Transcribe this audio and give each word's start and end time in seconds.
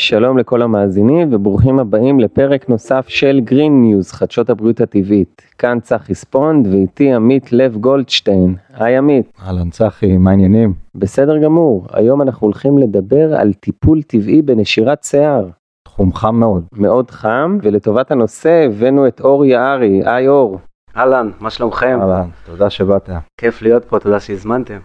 שלום 0.00 0.38
לכל 0.38 0.62
המאזינים 0.62 1.28
וברוכים 1.34 1.78
הבאים 1.78 2.20
לפרק 2.20 2.68
נוסף 2.68 3.08
של 3.08 3.40
Green 3.46 3.52
News, 3.84 4.14
חדשות 4.16 4.50
הבריאות 4.50 4.80
הטבעית. 4.80 5.42
כאן 5.58 5.78
צחי 5.82 6.14
ספונד 6.14 6.66
ואיתי 6.66 7.12
עמית 7.12 7.52
לב 7.52 7.76
גולדשטיין. 7.76 8.54
היי 8.74 8.96
עמית. 8.96 9.32
אהלן 9.46 9.70
צחי, 9.70 10.16
מה 10.16 10.30
העניינים? 10.30 10.74
בסדר 10.94 11.38
גמור, 11.38 11.86
היום 11.92 12.22
אנחנו 12.22 12.46
הולכים 12.46 12.78
לדבר 12.78 13.34
על 13.34 13.52
טיפול 13.52 14.02
טבעי 14.02 14.42
בנשירת 14.42 15.04
שיער. 15.04 15.48
תחום 15.84 16.12
חם 16.12 16.34
מאוד. 16.34 16.64
מאוד 16.72 17.10
חם, 17.10 17.58
ולטובת 17.62 18.10
הנושא 18.10 18.66
הבאנו 18.66 19.08
את 19.08 19.20
אור 19.20 19.44
יערי. 19.44 20.02
היי 20.04 20.28
אור. 20.28 20.58
אהלן, 20.96 21.30
מה 21.40 21.50
שלומכם? 21.50 21.98
אהלן, 22.00 22.28
תודה 22.46 22.70
שבאת. 22.70 23.10
כיף 23.40 23.62
להיות 23.62 23.84
פה, 23.84 23.98
תודה 23.98 24.20
שהזמנתם. 24.20 24.78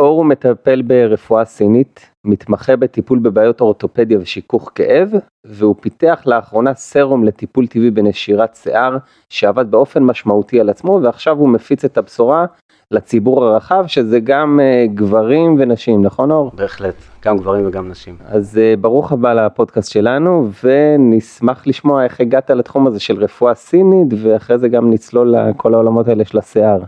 אור 0.00 0.16
הוא 0.18 0.26
מטפל 0.26 0.82
ברפואה 0.82 1.44
סינית, 1.44 2.10
מתמחה 2.24 2.76
בטיפול 2.76 3.18
בבעיות 3.18 3.60
אורתופדיה 3.60 4.18
ושיכוך 4.18 4.72
כאב, 4.74 5.10
והוא 5.46 5.74
פיתח 5.80 6.22
לאחרונה 6.26 6.74
סרום 6.74 7.24
לטיפול 7.24 7.66
טבעי 7.66 7.90
בנשירת 7.90 8.56
שיער, 8.56 8.96
שעבד 9.30 9.70
באופן 9.70 10.02
משמעותי 10.02 10.60
על 10.60 10.70
עצמו, 10.70 11.00
ועכשיו 11.02 11.36
הוא 11.36 11.48
מפיץ 11.48 11.84
את 11.84 11.98
הבשורה 11.98 12.46
לציבור 12.90 13.44
הרחב, 13.44 13.84
שזה 13.86 14.20
גם 14.20 14.60
uh, 14.60 14.92
גברים 14.94 15.56
ונשים, 15.58 16.02
נכון 16.04 16.30
אור? 16.30 16.50
בהחלט, 16.54 16.94
גם 17.24 17.38
גברים 17.38 17.66
וגם 17.66 17.88
נשים. 17.88 18.16
אז 18.26 18.58
uh, 18.58 18.80
ברוך 18.80 19.12
הבא 19.12 19.32
לפודקאסט 19.32 19.92
שלנו, 19.92 20.48
ונשמח 20.64 21.66
לשמוע 21.66 22.04
איך 22.04 22.20
הגעת 22.20 22.50
לתחום 22.50 22.86
הזה 22.86 23.00
של 23.00 23.24
רפואה 23.24 23.54
סינית, 23.54 24.08
ואחרי 24.22 24.58
זה 24.58 24.68
גם 24.68 24.90
נצלול 24.90 25.34
לכל 25.36 25.74
העולמות 25.74 26.08
האלה 26.08 26.24
של 26.24 26.38
השיער. 26.38 26.80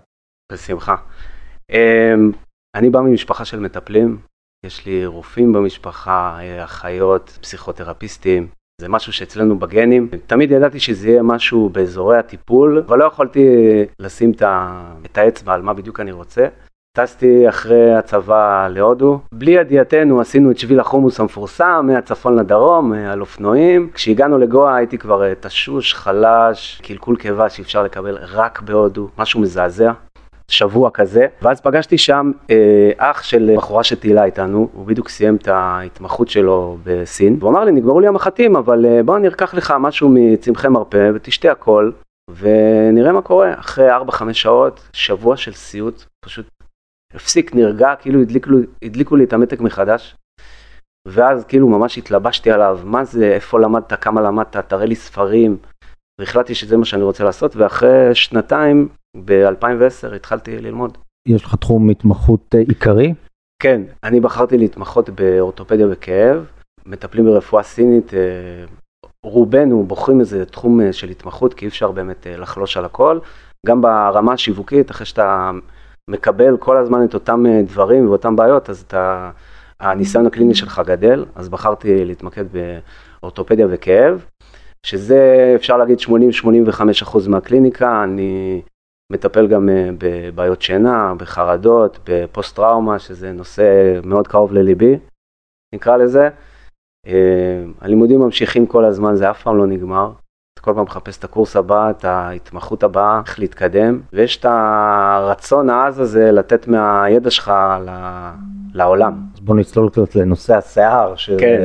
בשמחה. 0.53 0.95
Um, 1.73 1.75
אני 2.75 2.91
בא 2.91 3.01
ממשפחה 3.01 3.45
של 3.45 3.61
מטפלים, 3.61 4.19
יש 4.67 4.87
לי 4.87 5.07
רופאים 5.07 5.53
במשפחה, 5.53 6.39
אחיות, 6.65 7.39
פסיכותרפיסטים, 7.43 8.47
זה 8.81 8.89
משהו 8.89 9.13
שאצלנו 9.13 9.59
בגנים. 9.59 10.09
תמיד 10.27 10.51
ידעתי 10.51 10.81
שזה 10.81 11.09
יהיה 11.09 11.23
משהו 11.23 11.69
באזורי 11.69 12.19
הטיפול, 12.19 12.83
אבל 12.87 12.99
לא 12.99 13.05
יכולתי 13.05 13.47
לשים 13.99 14.33
את 15.07 15.19
האצבע 15.19 15.55
על 15.55 15.63
מה 15.63 15.75
בדיוק 15.75 16.01
אני 16.01 16.13
רוצה. 16.13 16.47
טסתי 16.97 17.49
אחרי 17.49 17.95
הצבא 17.95 18.69
להודו, 18.71 19.21
בלי 19.35 19.51
ידיעתנו 19.51 20.21
עשינו 20.21 20.51
את 20.51 20.59
שביל 20.59 20.81
החומוס 20.81 21.21
המפורסם 21.21 21.85
מהצפון 21.87 22.39
לדרום 22.39 22.93
על 22.93 23.21
אופנועים. 23.21 23.91
כשהגענו 23.95 24.39
לגואה 24.39 24.77
הייתי 24.77 24.99
כבר 24.99 25.35
תשוש, 25.35 25.95
חלש, 25.95 26.81
קלקול 26.85 27.17
קיבה 27.17 27.49
שאפשר 27.49 27.83
לקבל 27.83 28.19
רק 28.21 28.63
בהודו, 28.63 29.09
משהו 29.19 29.41
מזעזע. 29.41 29.93
שבוע 30.53 30.91
כזה, 30.91 31.27
ואז 31.43 31.61
פגשתי 31.61 31.99
שם 31.99 32.31
אה, 32.51 32.91
אח 32.97 33.23
של 33.23 33.55
בחורה 33.57 33.85
שטיילה 33.85 34.25
איתנו, 34.25 34.69
הוא 34.73 34.87
בדיוק 34.87 35.09
סיים 35.09 35.37
את 35.37 35.49
ההתמחות 35.49 36.29
שלו 36.29 36.79
בסין, 36.85 37.39
הוא 37.41 37.51
אמר 37.51 37.65
לי 37.65 37.73
נגמרו 37.73 38.01
לי 38.01 38.07
המחטים 38.07 38.57
אבל 38.57 38.87
אה, 38.87 39.03
בוא 39.03 39.19
נרקח 39.19 39.55
לך 39.55 39.75
משהו 39.81 40.11
מצמחי 40.15 40.69
מרפא 40.69 41.11
ותשתה 41.15 41.53
הכל 41.53 41.91
ונראה 42.31 43.13
מה 43.13 43.23
קורה, 43.23 43.55
אחרי 43.59 43.97
4-5 43.97 44.33
שעות, 44.33 44.89
שבוע 44.93 45.37
של 45.37 45.53
סיוט, 45.53 46.05
פשוט 46.25 46.47
הפסיק, 47.15 47.55
נרגע, 47.55 47.95
כאילו 48.01 48.21
הדליקו, 48.21 48.51
הדליקו 48.85 49.17
לי 49.17 49.25
את 49.25 49.33
המתק 49.33 49.61
מחדש. 49.61 50.17
ואז 51.09 51.45
כאילו 51.45 51.69
ממש 51.69 51.99
התלבשתי 51.99 52.51
עליו, 52.51 52.81
מה 52.85 53.05
זה, 53.05 53.33
איפה 53.35 53.61
למדת, 53.61 53.93
כמה 53.93 54.21
למדת, 54.21 54.57
תראה 54.57 54.87
לי 54.87 54.95
ספרים. 54.95 55.57
והחלטתי 56.23 56.55
שזה 56.55 56.77
מה 56.77 56.85
שאני 56.85 57.03
רוצה 57.03 57.25
לעשות, 57.25 57.57
ואחרי 57.57 58.15
שנתיים 58.15 58.89
ב-2010 59.25 60.15
התחלתי 60.15 60.59
ללמוד. 60.59 60.99
יש 61.29 61.45
לך 61.45 61.55
תחום 61.55 61.91
התמחות 61.91 62.55
אה, 62.55 62.61
עיקרי? 62.61 63.15
כן, 63.63 63.83
אני 64.05 64.21
בחרתי 64.21 64.59
להתמחות 64.59 65.11
באורתופדיה 65.11 65.87
וכאב, 65.91 66.47
מטפלים 66.87 67.25
ברפואה 67.25 67.63
סינית, 67.63 68.15
אה, 68.15 68.21
רובנו 69.27 69.83
בוחרים 69.83 70.21
איזה 70.21 70.45
תחום 70.45 70.81
אה, 70.81 70.93
של 70.93 71.09
התמחות, 71.09 71.55
כי 71.55 71.65
אי 71.65 71.69
אפשר 71.69 71.91
באמת 71.91 72.27
לחלוש 72.31 72.77
על 72.77 72.85
הכל. 72.85 73.19
גם 73.67 73.83
ברמה 73.83 74.33
השיווקית, 74.33 74.91
אחרי 74.91 75.07
שאתה 75.07 75.51
מקבל 76.11 76.57
כל 76.57 76.77
הזמן 76.77 77.05
את 77.05 77.15
אותם 77.15 77.45
דברים 77.67 78.09
ואותן 78.09 78.37
בעיות, 78.37 78.71
אז 78.71 78.85
אתה, 78.87 79.31
הניסיון 79.81 80.27
הקליני 80.27 80.55
שלך 80.55 80.83
גדל, 80.87 81.25
אז 81.35 81.49
בחרתי 81.49 82.05
להתמקד 82.05 82.45
באורתופדיה 82.53 83.67
וכאב, 83.71 84.25
שזה 84.87 85.53
אפשר 85.57 85.77
להגיד 85.77 85.99
80-85% 85.99 87.29
מהקליניקה, 87.29 88.05
אני 88.05 88.63
מטפל 89.13 89.47
גם 89.47 89.69
אה, 89.69 89.91
בבעיות 89.99 90.63
שינה, 90.63 91.15
בחרדות, 91.19 91.99
בפוסט 92.05 92.57
טראומה, 92.57 92.99
שזה 92.99 93.33
נושא 93.33 94.01
מאוד 94.05 94.29
קרוב 94.29 94.53
לליבי, 94.53 94.99
נקרא 95.75 95.97
לזה. 95.97 96.29
אה, 97.07 97.65
הלימודים 97.81 98.21
ממשיכים 98.21 98.67
כל 98.67 98.85
הזמן, 98.85 99.17
זה 99.17 99.31
אף 99.31 99.43
פעם 99.43 99.57
לא 99.57 99.67
נגמר. 99.67 100.13
אתה 100.55 100.63
כל 100.63 100.73
פעם 100.75 100.85
מחפש 100.85 101.19
את 101.19 101.25
הקורס 101.25 101.57
הבא, 101.57 101.91
את 101.91 102.05
ההתמחות 102.05 102.83
הבאה, 102.83 103.21
איך 103.27 103.39
להתקדם, 103.39 104.01
ויש 104.13 104.37
את 104.37 104.45
הרצון 104.49 105.71
העז 105.71 106.01
הזה 106.01 106.33
לתת 106.33 106.69
מהידע 106.69 107.31
שלך 107.31 107.53
לעולם. 108.75 109.21
אז 109.35 109.41
בוא 109.41 109.57
נצלול 109.57 109.91
קצת 109.91 110.15
לנושא 110.17 110.57
השיער, 110.57 111.17
שזה 111.17 111.37
כן. 111.41 111.61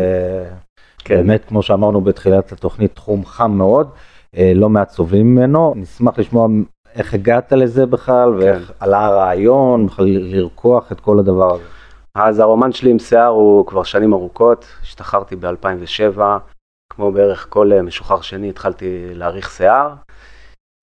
כן. 1.08 1.16
באמת, 1.16 1.46
כמו 1.46 1.62
שאמרנו 1.62 2.02
בתחילת 2.02 2.52
התוכנית, 2.52 2.96
תחום 2.96 3.26
חם 3.26 3.52
מאוד. 3.52 3.90
אה, 4.38 4.52
לא 4.56 4.70
מעט 4.70 4.90
סובלים 4.90 5.36
ממנו, 5.36 5.74
נשמח 5.76 6.20
לשמוע 6.20 6.48
איך 6.96 7.14
הגעת 7.14 7.52
לזה 7.54 7.86
בכלל, 7.86 8.34
כן. 8.34 8.46
ואיך 8.46 8.72
עלה 8.80 9.06
הרעיון, 9.06 9.86
בכלל 9.86 10.06
לרקוח 10.08 10.92
את 10.92 11.00
כל 11.00 11.20
הדבר 11.20 11.54
הזה. 11.54 11.64
אז 12.16 12.40
הרומן 12.40 12.72
שלי 12.72 12.92
עם 12.92 13.00
שיער 13.00 13.28
הוא 13.28 13.66
כבר 13.66 13.84
שנים 13.84 14.14
ארוכות, 14.14 14.66
השתחררתי 14.82 15.36
ב-2007, 15.36 16.20
כמו 16.94 17.12
בערך 17.12 17.48
כל 17.50 17.74
אה, 17.74 17.82
משוחרר 17.82 18.22
שני 18.22 18.50
התחלתי 18.50 19.08
להאריך 19.14 19.52
שיער. 19.52 19.94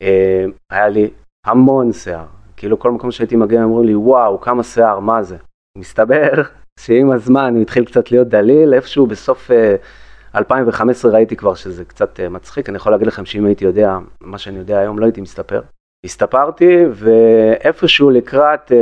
אה, 0.03 0.45
היה 0.71 0.89
לי 0.89 1.11
המון 1.47 1.93
שיער, 1.93 2.27
כאילו 2.57 2.79
כל 2.79 2.91
מקום 2.91 3.11
שהייתי 3.11 3.37
מגיע 3.37 3.65
אמרו 3.65 3.83
לי 3.83 3.95
וואו 3.95 4.41
כמה 4.41 4.63
שיער, 4.63 5.01
מה 5.01 5.23
זה? 5.23 5.37
מסתבר 5.79 6.43
שעם 6.81 7.11
הזמן 7.11 7.55
הוא 7.55 7.63
התחיל 7.63 7.85
קצת 7.85 8.11
להיות 8.11 8.29
דליל, 8.29 8.75
איפשהו 8.75 9.07
בסוף 9.07 9.51
2015 10.37 11.11
אה, 11.11 11.17
ראיתי 11.17 11.37
כבר 11.37 11.55
שזה 11.55 11.85
קצת 11.85 12.21
מצחיק, 12.31 12.69
אני 12.69 12.77
יכול 12.77 12.93
להגיד 12.93 13.07
לכם 13.07 13.25
שאם 13.25 13.45
הייתי 13.45 13.65
יודע 13.65 13.99
מה 14.21 14.39
שאני 14.39 14.59
יודע 14.59 14.79
היום 14.79 14.99
לא 14.99 15.05
הייתי 15.05 15.21
מסתפר. 15.21 15.61
הסתפרתי 16.05 16.77
ואיפשהו 16.93 18.11
לקראת, 18.11 18.73
אה, 18.73 18.77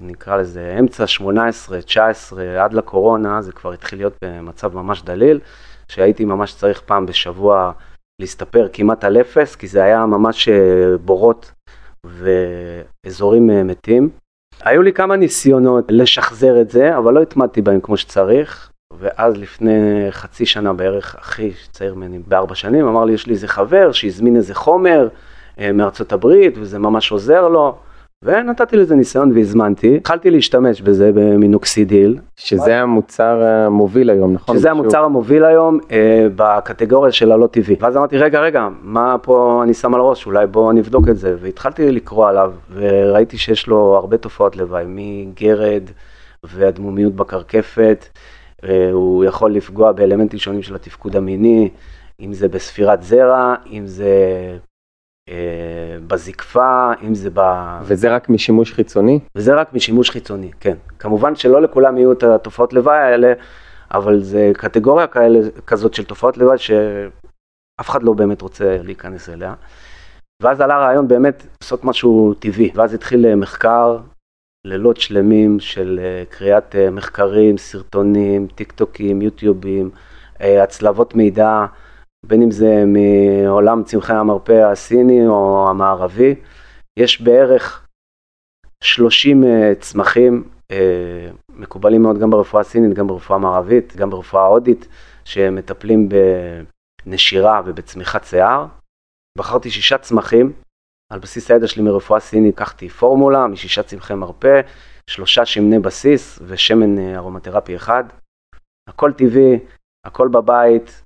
נקרא 0.00 0.36
לזה 0.36 0.76
אמצע 0.80 1.06
18, 1.06 1.82
19, 1.82 2.64
עד 2.64 2.72
לקורונה, 2.72 3.42
זה 3.42 3.52
כבר 3.52 3.72
התחיל 3.72 3.98
להיות 3.98 4.16
במצב 4.24 4.76
ממש 4.76 5.02
דליל, 5.02 5.40
שהייתי 5.88 6.24
ממש 6.24 6.54
צריך 6.54 6.80
פעם 6.80 7.06
בשבוע 7.06 7.72
להסתפר 8.20 8.68
כמעט 8.72 9.04
על 9.04 9.20
אפס, 9.20 9.56
כי 9.56 9.66
זה 9.66 9.82
היה 9.82 10.06
ממש 10.06 10.48
אה, 10.48 10.98
בורות 11.04 11.52
ואזורים 12.06 13.50
אה, 13.50 13.62
מתים. 13.62 14.08
היו 14.60 14.82
לי 14.82 14.92
כמה 14.92 15.16
ניסיונות 15.16 15.84
לשחזר 15.88 16.60
את 16.60 16.70
זה, 16.70 16.98
אבל 16.98 17.14
לא 17.14 17.22
התמדתי 17.22 17.62
בהם 17.62 17.80
כמו 17.80 17.96
שצריך. 17.96 18.70
ואז 19.04 19.36
לפני 19.36 20.06
חצי 20.10 20.46
שנה 20.46 20.72
בערך, 20.72 21.16
אחי 21.20 21.50
שצעיר 21.50 21.94
ממני 21.94 22.18
בארבע 22.26 22.54
שנים, 22.54 22.88
אמר 22.88 23.04
לי, 23.04 23.12
יש 23.12 23.26
לי 23.26 23.32
איזה 23.32 23.48
חבר 23.48 23.92
שהזמין 23.92 24.36
איזה 24.36 24.54
חומר, 24.54 25.08
אה, 25.58 25.72
מארצות 25.72 26.12
הברית, 26.12 26.54
וזה 26.58 26.78
ממש 26.78 27.12
עוזר 27.12 27.48
לו. 27.48 27.76
ונתתי 28.22 28.76
לזה 28.76 28.94
ניסיון 28.94 29.32
והזמנתי, 29.32 29.96
התחלתי 29.96 30.30
להשתמש 30.30 30.80
בזה 30.80 31.10
במינוקסידיל. 31.14 32.18
שזה 32.36 32.80
המוצר 32.80 33.42
המוביל 33.42 34.10
היום, 34.10 34.32
נכון? 34.32 34.58
שזה 34.58 34.70
המוצר 34.70 35.04
המוביל 35.04 35.44
היום 35.44 35.78
אה, 35.90 36.26
בקטגוריה 36.36 37.12
של 37.12 37.32
הלא 37.32 37.46
טבעי. 37.46 37.76
ואז 37.80 37.96
אמרתי, 37.96 38.18
רגע, 38.18 38.40
רגע, 38.40 38.68
מה 38.82 39.16
פה 39.22 39.60
אני 39.64 39.74
שם 39.74 39.94
על 39.94 40.00
הראש, 40.00 40.26
אולי 40.26 40.46
בוא 40.46 40.72
נבדוק 40.72 41.08
את 41.08 41.16
זה. 41.16 41.36
והתחלתי 41.40 41.92
לקרוא 41.92 42.28
עליו, 42.28 42.52
וראיתי 42.74 43.38
שיש 43.38 43.66
לו 43.66 43.96
הרבה 43.96 44.16
תופעות 44.16 44.56
לוואי, 44.56 44.84
מגרד 44.88 45.82
ואדמומיות 46.44 47.14
בקרקפת, 47.14 48.06
הוא 48.92 49.24
יכול 49.24 49.52
לפגוע 49.54 49.92
באלמנטים 49.92 50.38
שונים 50.38 50.62
של 50.62 50.74
התפקוד 50.74 51.16
המיני, 51.16 51.70
אם 52.20 52.32
זה 52.32 52.48
בספירת 52.48 53.02
זרע, 53.02 53.54
אם 53.70 53.86
זה 53.86 54.12
אה, 55.28 55.96
בזקפה, 56.06 56.92
אם 57.02 57.14
זה 57.14 57.30
ב... 57.34 57.40
וזה 57.82 58.14
רק 58.14 58.28
משימוש 58.28 58.72
חיצוני? 58.72 59.20
וזה 59.34 59.54
רק 59.54 59.72
משימוש 59.72 60.10
חיצוני, 60.10 60.50
כן. 60.60 60.76
כמובן 60.98 61.36
שלא 61.36 61.62
לכולם 61.62 61.98
יהיו 61.98 62.12
את 62.12 62.22
התופעות 62.22 62.72
לוואי 62.72 62.98
האלה, 62.98 63.32
אבל 63.94 64.22
זה 64.22 64.52
קטגוריה 64.54 65.06
כאלה, 65.06 65.38
כזאת 65.66 65.94
של 65.94 66.04
תופעות 66.04 66.36
לוואי 66.36 66.58
שאף 66.58 67.88
אחד 67.88 68.02
לא 68.02 68.12
באמת 68.12 68.42
רוצה 68.42 68.78
להיכנס 68.82 69.28
אליה. 69.28 69.54
ואז 70.42 70.60
עלה 70.60 70.78
רעיון 70.78 71.08
באמת 71.08 71.46
לעשות 71.62 71.84
משהו 71.84 72.34
טבעי, 72.38 72.70
ואז 72.74 72.94
התחיל 72.94 73.26
אה, 73.26 73.36
מחקר, 73.36 73.98
לילות 74.64 74.96
שלמים 74.96 75.60
של 75.60 76.00
אה, 76.02 76.24
קריאת 76.30 76.76
מחקרים, 76.92 77.58
סרטונים, 77.58 78.46
טיק 78.54 78.72
טוקים, 78.72 79.22
יוטיובים, 79.22 79.90
הצלבות 80.40 81.14
מידע. 81.14 81.66
בין 82.26 82.42
אם 82.42 82.50
זה 82.50 82.84
מעולם 82.86 83.82
צמחי 83.82 84.12
המרפא 84.12 84.52
הסיני 84.72 85.26
או 85.26 85.70
המערבי. 85.70 86.34
יש 86.98 87.20
בערך 87.20 87.86
30 88.84 89.44
אה, 89.44 89.72
צמחים 89.80 90.44
אה, 90.70 91.30
מקובלים 91.48 92.02
מאוד 92.02 92.18
גם 92.18 92.30
ברפואה 92.30 92.60
הסינית, 92.60 92.94
גם 92.96 93.06
ברפואה 93.06 93.38
המערבית, 93.38 93.96
גם 93.96 94.10
ברפואה 94.10 94.42
ההודית, 94.42 94.88
שמטפלים 95.24 96.08
בנשירה 97.06 97.62
ובצמיחת 97.64 98.24
שיער. 98.24 98.66
בחרתי 99.38 99.70
שישה 99.70 99.98
צמחים, 99.98 100.52
על 101.14 101.20
בסיס 101.20 101.50
הידע 101.50 101.66
שלי 101.66 101.82
מרפואה 101.82 102.20
סינית 102.20 102.54
לקחתי 102.54 102.88
פורמולה 102.88 103.46
משישה 103.46 103.82
צמחי 103.82 104.14
מרפא, 104.14 104.60
שלושה 105.10 105.46
שמני 105.46 105.78
בסיס 105.78 106.38
ושמן 106.46 106.98
אה, 106.98 107.16
ארומתרפי 107.16 107.76
אחד. 107.76 108.04
הכל 108.88 109.12
טבעי, 109.12 109.58
הכל 110.06 110.28
בבית, 110.28 111.02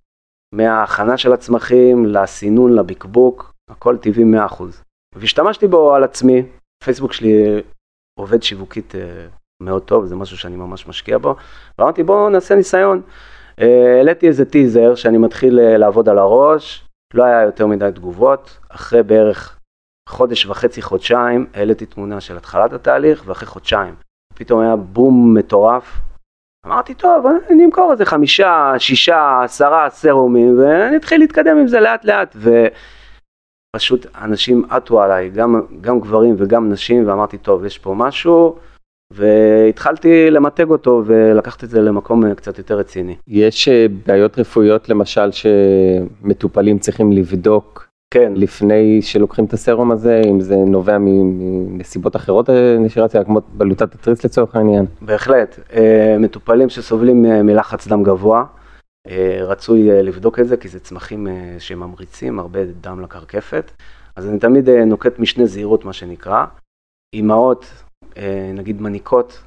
מההכנה 0.54 1.18
של 1.18 1.32
הצמחים, 1.32 2.06
לסינון, 2.06 2.74
לבקבוק, 2.74 3.54
הכל 3.70 3.96
טבעי 3.96 4.24
100%. 4.24 4.62
והשתמשתי 5.14 5.66
בו 5.66 5.94
על 5.94 6.04
עצמי, 6.04 6.42
פייסבוק 6.84 7.12
שלי 7.12 7.62
עובד 8.20 8.42
שיווקית 8.42 8.94
אה, 8.94 9.26
מאוד 9.62 9.82
טוב, 9.82 10.06
זה 10.06 10.16
משהו 10.16 10.36
שאני 10.36 10.56
ממש 10.56 10.86
משקיע 10.86 11.18
בו, 11.18 11.36
ואמרתי 11.78 12.02
בואו 12.02 12.28
נעשה 12.28 12.54
ניסיון. 12.54 13.02
אה, 13.60 13.96
העליתי 13.96 14.28
איזה 14.28 14.44
טיזר 14.44 14.94
שאני 14.94 15.18
מתחיל 15.18 15.60
אה, 15.60 15.76
לעבוד 15.76 16.08
על 16.08 16.18
הראש, 16.18 16.84
לא 17.14 17.24
היה 17.24 17.42
יותר 17.42 17.66
מדי 17.66 17.90
תגובות, 17.94 18.58
אחרי 18.68 19.02
בערך 19.02 19.57
חודש 20.08 20.46
וחצי, 20.46 20.82
חודשיים, 20.82 21.46
העליתי 21.54 21.86
תמונה 21.86 22.20
של 22.20 22.36
התחלת 22.36 22.72
התהליך, 22.72 23.22
ואחרי 23.26 23.46
חודשיים 23.46 23.94
פתאום 24.34 24.60
היה 24.60 24.76
בום 24.76 25.34
מטורף. 25.34 26.00
אמרתי, 26.66 26.94
טוב, 26.94 27.26
אני 27.50 27.64
אמכור 27.64 27.92
איזה 27.92 28.04
חמישה, 28.04 28.74
שישה, 28.78 29.40
עשרה 29.44 29.90
סרומים, 29.90 30.58
ואני 30.58 30.96
אתחיל 30.96 31.20
להתקדם 31.20 31.58
עם 31.58 31.68
זה 31.68 31.80
לאט 31.80 32.04
לאט. 32.04 32.36
ופשוט 33.76 34.06
אנשים 34.22 34.64
עטו 34.70 35.02
עליי, 35.02 35.30
גם, 35.30 35.62
גם 35.80 36.00
גברים 36.00 36.34
וגם 36.38 36.72
נשים, 36.72 37.08
ואמרתי, 37.08 37.38
טוב, 37.38 37.64
יש 37.64 37.78
פה 37.78 37.94
משהו, 37.94 38.58
והתחלתי 39.12 40.30
למתג 40.30 40.70
אותו 40.70 41.02
ולקחת 41.06 41.64
את 41.64 41.70
זה 41.70 41.80
למקום 41.80 42.34
קצת 42.34 42.58
יותר 42.58 42.78
רציני. 42.78 43.16
יש 43.26 43.68
אה, 43.68 43.86
בעיות 44.06 44.38
רפואיות 44.38 44.88
למשל 44.88 45.30
שמטופלים 45.32 46.78
צריכים 46.78 47.12
לבדוק 47.12 47.87
כן. 48.10 48.32
לפני 48.36 49.02
שלוקחים 49.02 49.44
את 49.44 49.52
הסרום 49.52 49.90
הזה, 49.90 50.22
אם 50.30 50.40
זה 50.40 50.56
נובע 50.56 50.96
מנסיבות 51.00 52.16
אחרות 52.16 52.50
אה, 52.50 52.76
נשירת 52.78 53.10
שיער, 53.10 53.24
כמו 53.24 53.40
בלוטת 53.52 53.94
התריס 53.94 54.24
לצורך 54.24 54.56
העניין? 54.56 54.86
בהחלט. 55.02 55.58
אה, 55.72 56.16
מטופלים 56.18 56.68
שסובלים 56.68 57.22
מלחץ 57.22 57.88
דם 57.88 58.02
גבוה, 58.02 58.44
רצוי 59.40 60.02
לבדוק 60.02 60.38
את 60.38 60.48
זה, 60.48 60.56
כי 60.56 60.68
זה 60.68 60.80
צמחים 60.80 61.26
שממריצים 61.58 62.38
הרבה 62.38 62.60
דם 62.80 63.00
לקרקפת. 63.00 63.70
אז 64.16 64.28
אני 64.28 64.38
תמיד 64.38 64.70
נוקט 64.70 65.18
משנה 65.18 65.46
זהירות, 65.46 65.84
מה 65.84 65.92
שנקרא. 65.92 66.44
אימהות 67.14 67.66
אה, 68.16 68.50
נגיד 68.54 68.82
מניקות, 68.82 69.42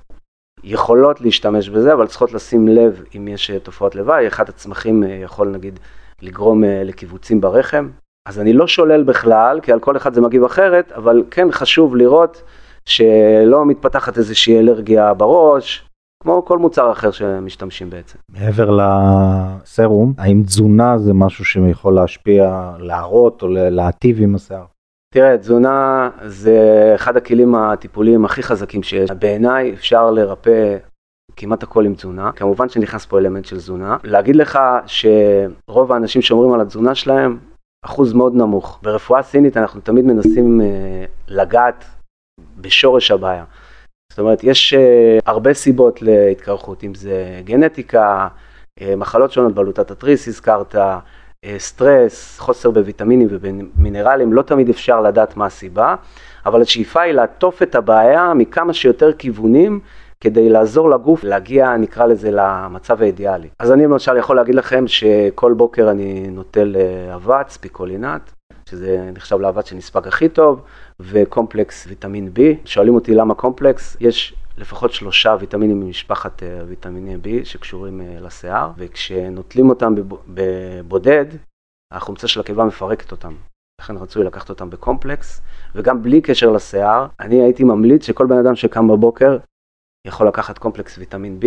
יכולות 0.64 1.22
להשתמש 1.22 1.70
בזה, 1.70 1.94
אבל 1.94 2.08
צריכות 2.08 2.34
לשים 2.34 2.68
לב 2.68 3.04
אם 3.18 3.28
יש 3.28 3.52
אה, 3.52 3.60
תופעות 3.60 3.96
לוואי, 3.96 4.28
אחד 4.28 4.50
הצמחים 4.50 5.04
אה, 5.04 5.10
יכול 5.10 5.48
נגיד 5.48 5.80
לגרום 6.22 6.64
לקיבוצים 6.64 7.42
ברחם. 7.42 7.90
אז 8.28 8.40
אני 8.40 8.54
לא 8.54 8.68
שולל 8.68 9.04
בכלל, 9.04 9.60
כי 9.64 9.72
על 9.72 9.80
כל 9.80 9.98
אחד 9.98 10.14
זה 10.14 10.22
מגיב 10.22 10.44
אחרת, 10.44 10.92
אבל 10.92 11.24
כן 11.32 11.52
חשוב 11.52 11.96
לראות 11.96 12.44
שלא 12.86 13.66
מתפתחת 13.66 14.18
איזושהי 14.18 14.60
אלרגיה 14.60 15.14
בראש, 15.14 15.88
כמו 16.24 16.46
כל 16.46 16.58
מוצר 16.58 16.92
אחר 16.92 17.12
שמשתמשים 17.12 17.90
בעצם. 17.90 18.20
מעבר 18.30 18.78
לסרום, 18.78 20.14
האם 20.18 20.44
תזונה 20.46 20.98
זה 20.98 21.14
משהו 21.14 21.46
שיכול 21.46 21.94
להשפיע, 21.94 22.72
להראות 22.80 23.42
או 23.42 23.48
להטיב 23.50 24.18
עם 24.22 24.36
השיער? 24.36 24.66
תראה, 25.14 25.38
תזונה 25.38 26.10
זה 26.26 26.92
אחד 26.96 27.18
הכלים 27.18 27.56
הטיפוליים 27.56 28.26
הכי 28.26 28.44
חזקים 28.44 28.84
שיש. 28.84 29.12
בעיניי 29.12 29.74
אפשר 29.74 30.12
לרפא 30.12 30.78
כמעט 31.36 31.64
הכל 31.64 31.86
עם 31.86 31.94
תזונה. 31.94 32.32
כמובן 32.32 32.70
שנכנס 32.70 33.06
פה 33.06 33.20
אלמנט 33.20 33.46
של 33.46 33.56
תזונה. 33.56 33.98
להגיד 34.04 34.36
לך 34.36 34.60
שרוב 34.86 35.92
האנשים 35.92 36.22
שומרים 36.22 36.54
על 36.54 36.62
התזונה 36.62 36.96
שלהם, 36.96 37.38
אחוז 37.86 38.14
מאוד 38.14 38.36
נמוך. 38.36 38.80
ברפואה 38.82 39.24
סינית 39.24 39.58
אנחנו 39.58 39.82
תמיד 39.82 40.06
מנסים 40.06 40.62
uh, 40.62 40.64
לגעת 41.28 41.86
בשורש 42.58 43.12
הבעיה. 43.12 43.44
זאת 44.14 44.20
אומרת, 44.20 44.44
יש 44.44 44.74
uh, 44.74 45.22
הרבה 45.26 45.54
סיבות 45.54 46.02
להתקרחות, 46.02 46.84
אם 46.84 46.96
זה 46.96 47.42
גנטיקה, 47.44 48.28
uh, 48.80 48.84
מחלות 48.98 49.32
שונות, 49.32 49.54
בלוטת 49.54 49.92
התריס 49.92 50.28
הזכרת, 50.28 50.76
אה, 51.46 51.56
סטרס, 51.58 52.40
חוסר 52.40 52.72
בוויטמינים 52.72 53.28
ובמינרלים, 53.32 54.34
לא 54.34 54.42
תמיד 54.42 54.70
אפשר 54.70 55.02
לדעת 55.02 55.38
מה 55.38 55.46
הסיבה, 55.46 55.96
אבל 56.46 56.62
השאיפה 56.62 57.02
היא 57.02 57.14
לעטוף 57.14 57.64
את 57.64 57.76
הבעיה 57.76 58.34
מכמה 58.34 58.74
שיותר 58.74 59.14
כיוונים 59.14 59.80
כדי 60.22 60.50
לעזור 60.50 60.90
לגוף 60.90 61.24
להגיע, 61.24 61.78
נקרא 61.78 62.06
לזה, 62.06 62.30
למצב 62.32 63.02
האידיאלי. 63.02 63.50
אז 63.60 63.72
אני 63.72 63.84
למשל 63.84 64.18
יכול 64.18 64.36
להגיד 64.36 64.56
לכם 64.56 64.88
שכל 64.88 65.54
בוקר 65.54 65.92
אני 65.92 66.28
נוטל 66.28 66.76
אה, 66.80 67.16
אבץ, 67.16 67.58
פיקולינאט, 67.58 68.32
שזה 68.70 69.12
נחשב 69.14 69.40
לאבץ 69.40 69.70
שנספג 69.70 70.08
הכי 70.08 70.30
טוב, 70.30 70.62
וקומפלקס 71.00 71.88
ויטמין 71.88 72.32
B. 72.36 72.40
שואלים 72.66 72.96
אותי 72.96 73.16
למה 73.16 73.36
קומפלקס, 73.36 73.98
יש 74.00 74.36
לפחות 74.58 74.92
שלושה 74.92 75.36
ויטמינים 75.40 75.80
ממשפחת 75.80 76.44
אה, 76.44 76.60
ויטמיני 76.68 77.16
B 77.16 77.46
שקשורים 77.46 78.02
אה, 78.02 78.20
לשיער, 78.20 78.72
וכשנוטלים 78.78 79.70
אותם 79.70 79.96
בבודד, 80.28 81.26
החומצה 81.94 82.28
של 82.28 82.40
הקיבה 82.40 82.66
מפרקת 82.66 83.12
אותם. 83.12 83.34
לכן 83.82 83.98
רצוי 83.98 84.24
לקחת 84.24 84.50
אותם 84.50 84.70
בקומפלקס, 84.70 85.42
וגם 85.76 86.04
בלי 86.04 86.22
קשר 86.22 86.50
לשיער, 86.50 87.08
אני 87.20 87.42
הייתי 87.42 87.64
ממליץ 87.64 88.06
שכל 88.06 88.26
בן 88.26 88.38
אדם 88.38 88.56
שקם 88.56 88.88
בבוקר 88.88 89.38
יכול 90.08 90.28
לקחת 90.28 90.58
קומפלקס 90.58 90.98
ויטמין 90.98 91.40
B, 91.42 91.46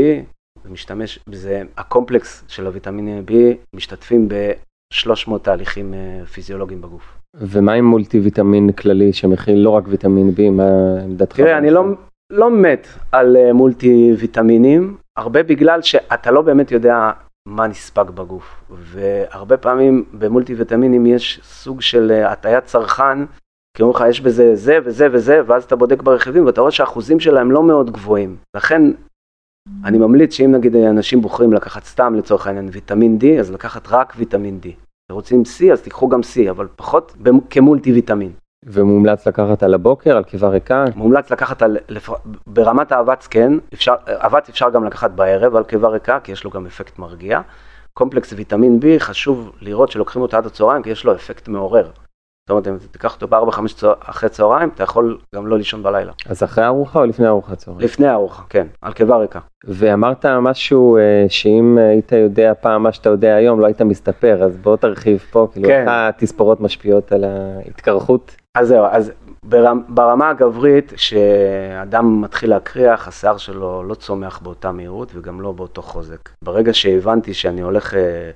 ומשתמש 0.65 1.19
בזה, 1.29 1.63
הקומפלקס 1.77 2.45
של 2.49 2.67
הוויטמין 2.67 3.25
B 3.29 3.33
משתתפים 3.77 4.29
ב-300 4.29 5.39
תהליכים 5.43 5.95
אה, 5.95 6.27
פיזיולוגיים 6.27 6.81
בגוף. 6.81 7.19
ומה 7.37 7.73
עם 7.73 7.85
מולטי 7.85 8.21
ויטמין 8.21 8.73
כללי 8.73 9.13
שמכיל 9.13 9.59
לא 9.59 9.71
רק 9.71 9.85
ויטמין 9.89 10.35
B, 10.37 10.51
מה 10.51 10.65
עמדתך? 11.05 11.37
תראה, 11.37 11.59
אני 11.59 11.71
לא, 11.71 11.85
לא 12.33 12.51
מת 12.51 12.87
על 13.13 13.37
אה, 13.37 13.53
מולטי 13.53 14.13
ויטמינים, 14.19 14.97
הרבה 15.19 15.43
בגלל 15.43 15.83
שאתה 15.83 16.31
לא 16.31 16.43
באמת 16.43 16.71
יודע 16.71 17.11
מה 17.49 17.67
נספג 17.67 18.11
בגוף. 18.11 18.65
והרבה 18.71 19.57
פעמים 19.57 20.05
במולטי 20.13 20.55
ויטמינים 20.55 21.07
יש 21.07 21.41
סוג 21.43 21.81
של 21.81 22.11
אה, 22.11 22.33
הטיית 22.33 22.65
צרכן, 22.65 23.19
כי 23.77 23.83
אומרים 23.83 23.97
לך 23.97 24.05
יש 24.09 24.21
בזה 24.21 24.55
זה 24.57 24.79
וזה 24.85 25.09
וזה, 25.13 25.41
ואז 25.47 25.65
אתה 25.65 25.77
בודק 25.77 26.03
ברכיבים 26.03 26.47
ואתה 26.47 26.61
רואה 26.61 26.73
שהאחוזים 26.73 27.21
שלהם 27.21 27.53
לא 27.53 27.63
מאוד 27.63 27.91
גבוהים. 27.91 28.37
לכן 28.57 28.83
אני 29.85 29.99
ממליץ 29.99 30.35
שאם 30.35 30.53
נגיד 30.53 30.77
אנשים 30.77 31.21
בוחרים 31.21 31.53
לקחת 31.53 31.85
סתם 31.85 32.15
לצורך 32.15 32.47
העניין 32.47 32.69
ויטמין 32.73 33.19
D, 33.21 33.41
אז 33.41 33.53
לקחת 33.53 33.89
רק 33.91 34.13
ויטמין 34.17 34.59
D. 34.63 34.67
אתם 35.07 35.15
רוצים 35.15 35.43
C 35.43 35.73
אז 35.73 35.83
תיקחו 35.83 36.09
גם 36.09 36.21
C, 36.21 36.51
אבל 36.51 36.69
פחות 36.77 37.17
כמולטי 37.51 37.93
ויטמין. 37.93 38.33
ומומלץ 38.67 39.27
לקחת 39.27 39.63
על 39.63 39.75
הבוקר, 39.75 40.17
על 40.17 40.25
קיבה 40.25 40.49
ריקה? 40.49 40.85
מומלץ 40.97 41.31
לקחת 41.31 41.63
על, 41.63 41.77
ברמת 42.47 42.93
האבץ 42.93 43.27
כן, 43.27 43.53
אפשר, 43.75 43.95
אבץ 44.07 44.49
אפשר 44.49 44.71
גם 44.71 44.85
לקחת 44.85 45.11
בערב 45.11 45.57
על 45.57 45.65
קיבה 45.65 45.89
ריקה, 45.89 46.21
כי 46.21 46.33
יש 46.33 46.45
לו 46.45 46.51
גם 46.51 46.67
אפקט 46.67 46.99
מרגיע. 46.99 47.41
קומפלקס 47.95 48.33
ויטמין 48.33 48.81
B, 48.83 48.85
חשוב 48.99 49.53
לראות 49.61 49.91
שלוקחים 49.91 50.23
אותו 50.23 50.37
עד 50.37 50.47
הצהריים, 50.47 50.83
כי 50.83 50.91
יש 50.91 51.05
לו 51.05 51.15
אפקט 51.15 51.49
מעורר. 51.49 51.91
זאת 52.47 52.51
אומרת, 52.51 52.69
אם 52.69 52.77
תיקח 52.91 53.15
אותו 53.15 53.29
בארבע, 53.29 53.53
חמש. 53.53 53.85
אחרי 54.01 54.29
צהריים, 54.29 54.69
אתה 54.69 54.83
יכול 54.83 55.19
גם 55.35 55.47
לא 55.47 55.59
לישון 55.59 55.83
בלילה. 55.83 56.13
אז 56.27 56.43
אחרי 56.43 56.65
הארוחה 56.65 56.99
או 56.99 57.05
לפני 57.05 57.27
ארוחת 57.27 57.59
צהריים? 57.59 57.81
לפני 57.81 58.07
הארוחה, 58.07 58.43
כן, 58.49 58.67
על 58.83 58.93
קיבה 58.93 59.17
ריקה. 59.17 59.39
ואמרת 59.65 60.27
משהו 60.27 60.97
אה, 60.97 61.27
שאם 61.29 61.79
היית 61.79 62.13
יודע 62.13 62.53
פעם 62.61 62.83
מה 62.83 62.93
שאתה 62.93 63.09
יודע 63.09 63.35
היום, 63.35 63.61
לא 63.61 63.67
היית 63.67 63.83
מסתפר, 63.83 64.43
אז 64.45 64.57
בוא 64.57 64.77
תרחיב 64.77 65.19
פה, 65.31 65.49
כאילו, 65.53 65.69
כן. 65.69 65.81
איך 65.81 65.89
התספורות 65.89 66.61
משפיעות 66.61 67.13
על 67.13 67.25
ההתקרחות? 67.25 68.37
אז 68.59 68.69
זהו, 68.69 68.85
אז 68.91 69.13
ברמה 69.89 70.31
הגברית, 70.31 70.93
כשאדם 70.93 72.21
מתחיל 72.21 72.51
להקריח, 72.51 73.09
השיער 73.09 73.37
שלו 73.37 73.83
לא 73.83 73.95
צומח 73.95 74.39
באותה 74.39 74.73
מהירות 74.73 75.13
וגם 75.15 75.41
לא 75.41 75.53
באותו 75.53 75.83
חוזק. 75.83 76.31
ברגע 76.45 76.75
שהבנתי 76.75 77.35
שאני 77.35 77.61
הולך 77.61 77.95
אה, 77.95 78.31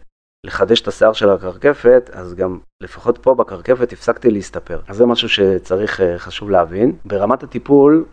לחדש 0.46 0.80
את 0.80 0.88
השיער 0.88 1.12
של 1.12 1.30
הקרקפת, 1.30 2.10
אז 2.12 2.34
גם 2.34 2.58
לפחות 2.82 3.18
פה 3.18 3.34
בקרקפת 3.34 3.92
הפסקתי 3.92 4.30
להסתפר. 4.30 4.80
אז 4.88 4.96
זה 4.96 5.06
משהו 5.06 5.28
שצריך, 5.28 6.00
אה, 6.00 6.18
חשוב 6.18 6.50
להבין. 6.50 6.96
ברמת 7.04 7.42
הטיפול, 7.42 8.04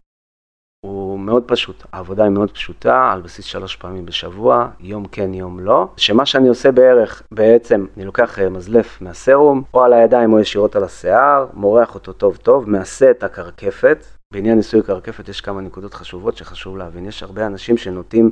הוא 0.85 1.19
מאוד 1.19 1.43
פשוט, 1.47 1.83
העבודה 1.93 2.23
היא 2.23 2.31
מאוד 2.31 2.51
פשוטה, 2.51 3.11
על 3.11 3.21
בסיס 3.21 3.45
שלוש 3.45 3.75
פעמים 3.75 4.05
בשבוע, 4.05 4.69
יום 4.79 5.07
כן, 5.07 5.33
יום 5.33 5.59
לא, 5.59 5.87
שמה 5.97 6.25
שאני 6.25 6.47
עושה 6.47 6.71
בערך, 6.71 7.23
בעצם, 7.31 7.85
אני 7.97 8.05
לוקח 8.05 8.39
אה, 8.39 8.49
מזלף 8.49 9.01
מהסרום, 9.01 9.63
או 9.73 9.83
על 9.83 9.93
הידיים 9.93 10.33
או 10.33 10.39
ישירות 10.39 10.75
על 10.75 10.83
השיער, 10.83 11.47
מורח 11.53 11.95
אותו 11.95 12.13
טוב 12.13 12.37
טוב, 12.37 12.69
מעשה 12.69 13.11
את 13.11 13.23
הקרקפת. 13.23 14.05
בעניין 14.33 14.57
ניסוי 14.57 14.83
קרקפת 14.83 15.29
יש 15.29 15.41
כמה 15.41 15.61
נקודות 15.61 15.93
חשובות 15.93 16.37
שחשוב 16.37 16.77
להבין. 16.77 17.05
יש 17.05 17.23
הרבה 17.23 17.45
אנשים 17.45 17.77
שנוטים 17.77 18.31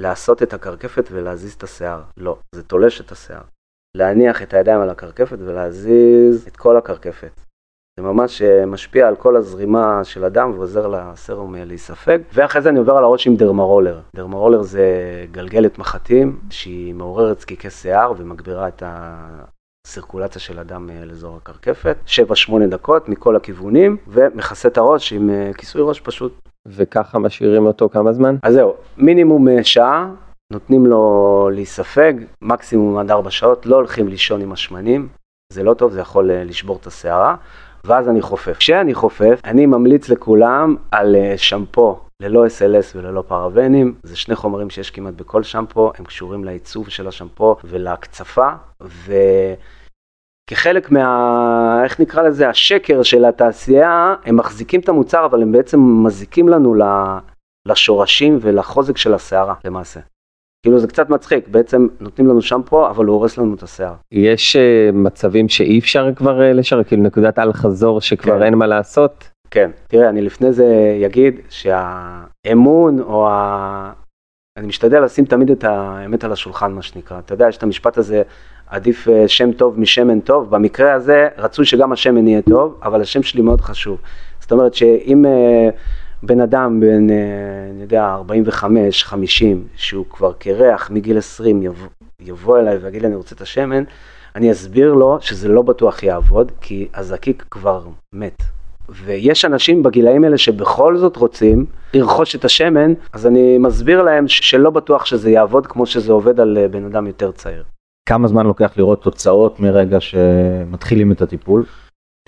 לעשות 0.00 0.42
את 0.42 0.54
הקרקפת 0.54 1.08
ולהזיז 1.12 1.54
את 1.54 1.62
השיער. 1.62 2.02
לא, 2.16 2.38
זה 2.54 2.62
תולש 2.62 3.00
את 3.00 3.12
השיער. 3.12 3.42
להניח 3.96 4.42
את 4.42 4.54
הידיים 4.54 4.80
על 4.80 4.90
הקרקפת 4.90 5.38
ולהזיז 5.40 6.46
את 6.48 6.56
כל 6.56 6.76
הקרקפת. 6.76 7.40
זה 7.96 8.06
ממש 8.06 8.42
אה, 8.42 8.66
משפיע 8.66 9.08
על 9.08 9.16
כל 9.16 9.36
הזרימה 9.36 10.04
של 10.04 10.24
הדם 10.24 10.52
ועוזר 10.56 10.86
לסרום 10.86 11.56
אה, 11.56 11.64
להיספג. 11.64 12.18
ואחרי 12.34 12.62
זה 12.62 12.68
אני 12.68 12.78
עובר 12.78 12.96
על 12.96 13.04
הראש 13.04 13.26
עם 13.26 13.36
דרמרולר. 13.36 14.00
דרמרולר 14.16 14.62
זה 14.62 14.84
גלגלת 15.30 15.78
מחטים 15.78 16.40
שהיא 16.50 16.94
מעוררת 16.94 17.40
זקיקי 17.40 17.70
שיער 17.70 18.12
ומגבירה 18.16 18.68
את 18.68 18.82
הסירקולציה 18.86 20.40
של 20.40 20.58
הדם 20.58 20.90
אה, 20.90 21.04
לאזור 21.04 21.36
הקרקפת. 21.36 21.96
7-8 22.06 22.10
דקות 22.70 23.08
מכל 23.08 23.36
הכיוונים 23.36 23.96
ומכסה 24.08 24.68
את 24.68 24.78
הראש 24.78 25.12
עם 25.12 25.30
כיסוי 25.56 25.82
ראש 25.82 26.00
פשוט. 26.00 26.32
וככה 26.66 27.18
משאירים 27.18 27.66
אותו 27.66 27.88
כמה 27.88 28.12
זמן? 28.12 28.36
אז 28.42 28.54
זהו, 28.54 28.74
מינימום 28.96 29.62
שעה. 29.62 30.10
נותנים 30.52 30.86
לו 30.86 31.50
להיספג, 31.52 32.12
מקסימום 32.42 32.98
עד 32.98 33.10
4 33.10 33.30
שעות, 33.30 33.66
לא 33.66 33.76
הולכים 33.76 34.08
לישון 34.08 34.40
עם 34.40 34.52
השמנים, 34.52 35.08
זה 35.52 35.62
לא 35.62 35.74
טוב, 35.74 35.92
זה 35.92 36.00
יכול 36.00 36.30
לשבור 36.32 36.78
את 36.80 36.86
השערה. 36.86 37.36
ואז 37.84 38.08
אני 38.08 38.22
חופף. 38.22 38.56
כשאני 38.58 38.94
חופף, 38.94 39.40
אני 39.44 39.66
ממליץ 39.66 40.08
לכולם 40.08 40.76
על 40.90 41.16
אה, 41.16 41.34
שמפו 41.36 42.00
ללא 42.22 42.46
SLS 42.46 42.96
וללא 42.96 43.22
פרבנים, 43.26 43.94
זה 44.02 44.16
שני 44.16 44.36
חומרים 44.36 44.70
שיש 44.70 44.90
כמעט 44.90 45.14
בכל 45.14 45.42
שמפו, 45.42 45.92
הם 45.98 46.04
קשורים 46.04 46.44
לעיצוב 46.44 46.88
של 46.88 47.08
השמפו 47.08 47.56
ולהקצפה, 47.64 48.48
וכחלק 50.50 50.90
מה... 50.90 51.80
איך 51.84 52.00
נקרא 52.00 52.22
לזה? 52.22 52.48
השקר 52.48 53.02
של 53.02 53.24
התעשייה, 53.24 54.14
הם 54.24 54.36
מחזיקים 54.36 54.80
את 54.80 54.88
המוצר, 54.88 55.24
אבל 55.24 55.42
הם 55.42 55.52
בעצם 55.52 55.80
מזיקים 56.06 56.48
לנו 56.48 56.74
לשורשים 57.66 58.38
ולחוזק 58.40 58.96
של 58.96 59.14
השערה 59.14 59.54
למעשה. 59.64 60.00
כאילו 60.62 60.78
זה 60.78 60.86
קצת 60.86 61.10
מצחיק, 61.10 61.48
בעצם 61.48 61.86
נותנים 62.00 62.28
לנו 62.28 62.42
שמפו, 62.42 62.86
אבל 62.88 63.06
הוא 63.06 63.14
הורס 63.16 63.38
לנו 63.38 63.54
את 63.54 63.62
השיער. 63.62 63.94
יש 64.12 64.56
uh, 64.56 64.96
מצבים 64.96 65.48
שאי 65.48 65.78
אפשר 65.78 66.14
כבר 66.16 66.38
uh, 66.40 66.42
לשרת, 66.42 66.88
כאילו 66.88 67.02
נקודת 67.02 67.38
אל 67.38 67.52
חזור 67.52 68.00
שכבר 68.00 68.38
כן. 68.38 68.42
אין 68.42 68.54
מה 68.54 68.66
לעשות? 68.66 69.30
כן, 69.50 69.70
תראה, 69.88 70.08
אני 70.08 70.22
לפני 70.22 70.52
זה 70.52 70.66
אגיד 71.06 71.40
שהאמון 71.48 73.00
או 73.00 73.28
ה... 73.28 73.92
אני 74.56 74.66
משתדל 74.66 75.04
לשים 75.04 75.24
תמיד 75.24 75.50
את 75.50 75.64
האמת 75.64 76.24
על 76.24 76.32
השולחן, 76.32 76.72
מה 76.72 76.82
שנקרא. 76.82 77.18
אתה 77.18 77.34
יודע, 77.34 77.48
יש 77.48 77.56
את 77.56 77.62
המשפט 77.62 77.98
הזה, 77.98 78.22
עדיף 78.66 79.08
uh, 79.08 79.10
שם 79.26 79.52
טוב 79.52 79.80
משמן 79.80 80.20
טוב. 80.20 80.50
במקרה 80.50 80.92
הזה, 80.92 81.28
רצוי 81.38 81.64
שגם 81.64 81.92
השמן 81.92 82.28
יהיה 82.28 82.42
טוב, 82.42 82.80
אבל 82.82 83.00
השם 83.00 83.22
שלי 83.22 83.42
מאוד 83.42 83.60
חשוב. 83.60 83.98
זאת 84.40 84.52
אומרת 84.52 84.74
שאם... 84.74 85.24
בן 86.22 86.40
אדם 86.40 86.80
בן, 86.80 87.10
אה, 87.10 87.16
אני 87.70 87.82
יודע, 87.82 88.14
45, 88.14 89.04
50, 89.04 89.66
שהוא 89.76 90.04
כבר 90.10 90.32
קרח 90.32 90.90
מגיל 90.90 91.18
20, 91.18 91.62
יבוא, 91.62 91.88
יבוא 92.20 92.58
אליי 92.58 92.76
ויגיד 92.76 93.02
לי 93.02 93.08
אני 93.08 93.16
רוצה 93.16 93.34
את 93.34 93.40
השמן, 93.40 93.84
אני 94.36 94.52
אסביר 94.52 94.94
לו 94.94 95.18
שזה 95.20 95.48
לא 95.48 95.62
בטוח 95.62 96.02
יעבוד, 96.02 96.52
כי 96.60 96.88
הזקיק 96.94 97.44
כבר 97.50 97.82
מת. 98.14 98.42
ויש 98.88 99.44
אנשים 99.44 99.82
בגילאים 99.82 100.24
האלה 100.24 100.38
שבכל 100.38 100.96
זאת 100.96 101.16
רוצים 101.16 101.66
לרכוש 101.94 102.36
את 102.36 102.44
השמן, 102.44 102.92
אז 103.12 103.26
אני 103.26 103.58
מסביר 103.58 104.02
להם 104.02 104.28
שלא 104.28 104.70
בטוח 104.70 105.04
שזה 105.04 105.30
יעבוד 105.30 105.66
כמו 105.66 105.86
שזה 105.86 106.12
עובד 106.12 106.40
על 106.40 106.58
אה, 106.58 106.68
בן 106.68 106.84
אדם 106.84 107.06
יותר 107.06 107.32
צעיר. 107.32 107.64
כמה 108.08 108.28
זמן 108.28 108.46
לוקח 108.46 108.72
לראות 108.76 109.02
תוצאות 109.02 109.60
מרגע 109.60 110.00
שמתחילים 110.00 111.12
את 111.12 111.22
הטיפול? 111.22 111.64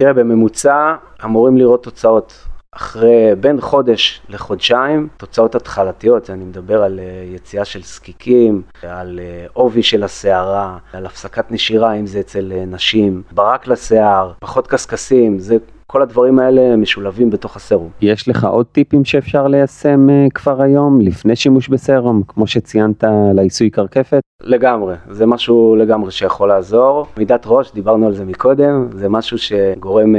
תראה, 0.01 0.13
בממוצע 0.13 0.95
אמורים 1.25 1.57
לראות 1.57 1.83
תוצאות 1.83 2.49
אחרי 2.77 3.31
בין 3.41 3.61
חודש 3.61 4.21
לחודשיים, 4.29 5.09
תוצאות 5.17 5.55
התחלתיות, 5.55 6.31
אני 6.31 6.45
מדבר 6.45 6.83
על 6.83 6.99
אה, 6.99 7.35
יציאה 7.35 7.65
של 7.65 7.83
זקיקים, 7.83 8.63
על 8.83 9.21
אה, 9.23 9.47
עובי 9.53 9.83
של 9.83 10.03
השערה, 10.03 10.79
על 10.93 11.07
הפסקת 11.07 11.53
נשירה, 11.53 11.93
אם 11.93 12.07
זה 12.07 12.21
אצל 12.21 12.53
אה, 12.57 12.65
נשים, 12.65 13.23
ברק 13.33 13.67
לשיער, 13.67 14.33
פחות 14.41 14.67
קשקשים, 14.67 15.39
זה 15.39 15.57
כל 15.87 16.03
הדברים 16.03 16.39
האלה 16.39 16.77
משולבים 16.77 17.31
בתוך 17.31 17.57
הסרום. 17.57 17.91
יש 18.01 18.29
לך 18.29 18.45
עוד 18.45 18.67
טיפים 18.67 19.05
שאפשר 19.05 19.47
ליישם 19.47 20.09
כבר 20.35 20.63
היום, 20.63 21.01
לפני 21.01 21.37
שימוש 21.37 21.69
בסרום, 21.69 22.23
כמו 22.29 22.47
שציינת 22.47 23.05
לעיסוי 23.35 23.71
קרקפת? 23.71 24.21
לגמרי, 24.43 24.95
זה 25.11 25.27
משהו 25.27 25.77
לגמרי 25.79 26.11
שיכול 26.11 26.49
לעזור. 26.49 27.07
מידת 27.17 27.43
ראש, 27.47 27.73
דיברנו 27.73 28.07
על 28.07 28.13
זה 28.13 28.25
מקודם, 28.25 28.89
זה 28.93 29.09
משהו 29.09 29.39
שגורם 29.39 30.15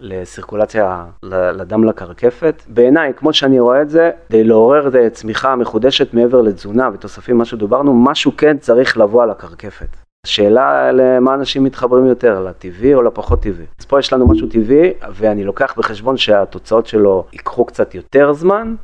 לסירקולציה 0.00 1.04
לדם 1.22 1.84
לקרקפת. 1.84 2.62
בעיניי, 2.68 3.12
כמו 3.16 3.32
שאני 3.32 3.60
רואה 3.60 3.82
את 3.82 3.90
זה, 3.90 4.10
כדי 4.28 4.44
לעורר 4.44 5.08
צמיחה 5.08 5.56
מחודשת 5.56 6.14
מעבר 6.14 6.42
לתזונה 6.42 6.88
ותוספים, 6.92 7.38
מה 7.38 7.44
שדוברנו, 7.44 7.94
משהו 7.94 8.32
כן 8.36 8.58
צריך 8.58 8.98
לבוא 8.98 9.22
על 9.22 9.30
הקרקפת. 9.30 9.88
השאלה 10.26 10.92
למה 10.92 11.34
אנשים 11.34 11.64
מתחברים 11.64 12.06
יותר, 12.06 12.40
לטבעי 12.40 12.94
או 12.94 13.02
לפחות 13.02 13.42
טבעי. 13.42 13.66
אז 13.80 13.84
פה 13.84 13.98
יש 13.98 14.12
לנו 14.12 14.28
משהו 14.28 14.46
טבעי, 14.46 14.92
ואני 15.14 15.44
לוקח 15.44 15.74
בחשבון 15.78 16.16
שהתוצאות 16.16 16.86
שלו 16.86 17.24
ייקחו 17.32 17.64
קצת 17.64 17.94
יותר 17.94 18.32
זמן, 18.32 18.74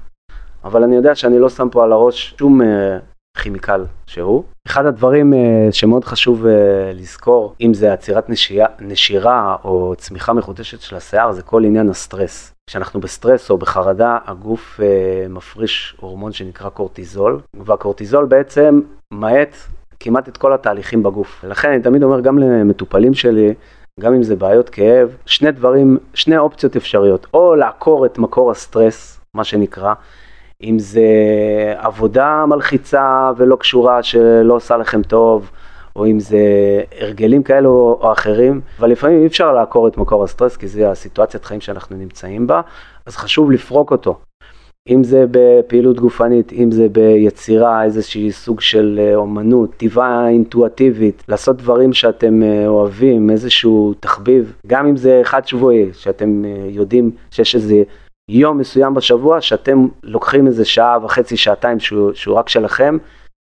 אבל 0.64 0.82
אני 0.82 0.96
יודע 0.96 1.14
שאני 1.14 1.38
לא 1.38 1.48
שם 1.48 1.68
פה 1.70 1.84
על 1.84 1.92
הראש 1.92 2.34
שום 2.38 2.62
אה, 2.62 2.98
כימיקל 3.36 3.84
שהוא. 4.06 4.44
אחד 4.66 4.86
הדברים 4.86 5.32
uh, 5.32 5.36
שמאוד 5.72 6.04
חשוב 6.04 6.44
uh, 6.44 6.48
לזכור, 6.94 7.54
אם 7.60 7.74
זה 7.74 7.92
עצירת 7.92 8.30
נשירה, 8.30 8.66
נשירה 8.80 9.56
או 9.64 9.94
צמיחה 9.98 10.32
מחודשת 10.32 10.80
של 10.80 10.96
השיער, 10.96 11.32
זה 11.32 11.42
כל 11.42 11.64
עניין 11.64 11.88
הסטרס. 11.88 12.52
כשאנחנו 12.66 13.00
בסטרס 13.00 13.50
או 13.50 13.58
בחרדה, 13.58 14.18
הגוף 14.26 14.80
אה, 14.80 15.28
מפריש 15.28 15.96
הורמון 16.00 16.32
שנקרא 16.32 16.68
קורטיזול, 16.68 17.40
והקורטיזול 17.54 18.24
בעצם 18.24 18.80
מאט 19.12 19.56
כמעט 20.00 20.28
את 20.28 20.36
כל 20.36 20.52
התהליכים 20.52 21.02
בגוף. 21.02 21.44
ולכן 21.44 21.68
אני 21.70 21.82
תמיד 21.82 22.02
אומר 22.02 22.20
גם 22.20 22.38
למטופלים 22.38 23.14
שלי, 23.14 23.54
גם 24.00 24.14
אם 24.14 24.22
זה 24.22 24.36
בעיות 24.36 24.68
כאב, 24.68 25.16
שני 25.26 25.52
דברים, 25.52 25.98
שני 26.14 26.38
אופציות 26.38 26.76
אפשריות, 26.76 27.26
או 27.34 27.54
לעקור 27.54 28.06
את 28.06 28.18
מקור 28.18 28.50
הסטרס, 28.50 29.20
מה 29.34 29.44
שנקרא, 29.44 29.94
אם 30.62 30.78
זה 30.78 31.04
עבודה 31.76 32.44
מלחיצה 32.48 33.30
ולא 33.36 33.56
קשורה 33.56 34.02
שלא 34.02 34.54
עושה 34.54 34.76
לכם 34.76 35.02
טוב, 35.02 35.50
או 35.96 36.06
אם 36.06 36.20
זה 36.20 36.38
הרגלים 37.00 37.42
כאלו 37.42 37.98
או 38.00 38.12
אחרים, 38.12 38.60
אבל 38.78 38.90
לפעמים 38.90 39.22
אי 39.22 39.26
אפשר 39.26 39.52
לעקור 39.52 39.88
את 39.88 39.96
מקור 39.96 40.24
הסטרס, 40.24 40.56
כי 40.56 40.68
זה 40.68 40.90
הסיטואציית 40.90 41.44
חיים 41.44 41.60
שאנחנו 41.60 41.96
נמצאים 41.96 42.46
בה, 42.46 42.60
אז 43.06 43.16
חשוב 43.16 43.50
לפרוק 43.50 43.90
אותו. 43.90 44.18
אם 44.88 45.04
זה 45.04 45.24
בפעילות 45.30 46.00
גופנית, 46.00 46.52
אם 46.52 46.70
זה 46.70 46.88
ביצירה, 46.88 47.84
איזושהי 47.84 48.32
סוג 48.32 48.60
של 48.60 49.00
אה, 49.02 49.14
אומנות, 49.14 49.70
טבעה 49.76 50.28
אינטואטיבית, 50.28 51.22
לעשות 51.28 51.56
דברים 51.56 51.92
שאתם 51.92 52.42
אה, 52.42 52.66
אוהבים, 52.66 53.30
איזשהו 53.30 53.94
תחביב, 54.00 54.52
גם 54.66 54.86
אם 54.86 54.96
זה 54.96 55.20
חד 55.24 55.46
שבועי, 55.46 55.88
שאתם 55.92 56.44
אה, 56.44 56.66
יודעים 56.70 57.10
שיש 57.30 57.54
איזה 57.54 57.82
יום 58.30 58.58
מסוים 58.58 58.94
בשבוע 58.94 59.40
שאתם 59.40 59.86
לוקחים 60.02 60.46
איזה 60.46 60.64
שעה 60.64 60.98
וחצי, 61.04 61.36
שעתיים 61.36 61.80
שהוא, 61.80 62.12
שהוא 62.14 62.36
רק 62.36 62.48
שלכם, 62.48 62.96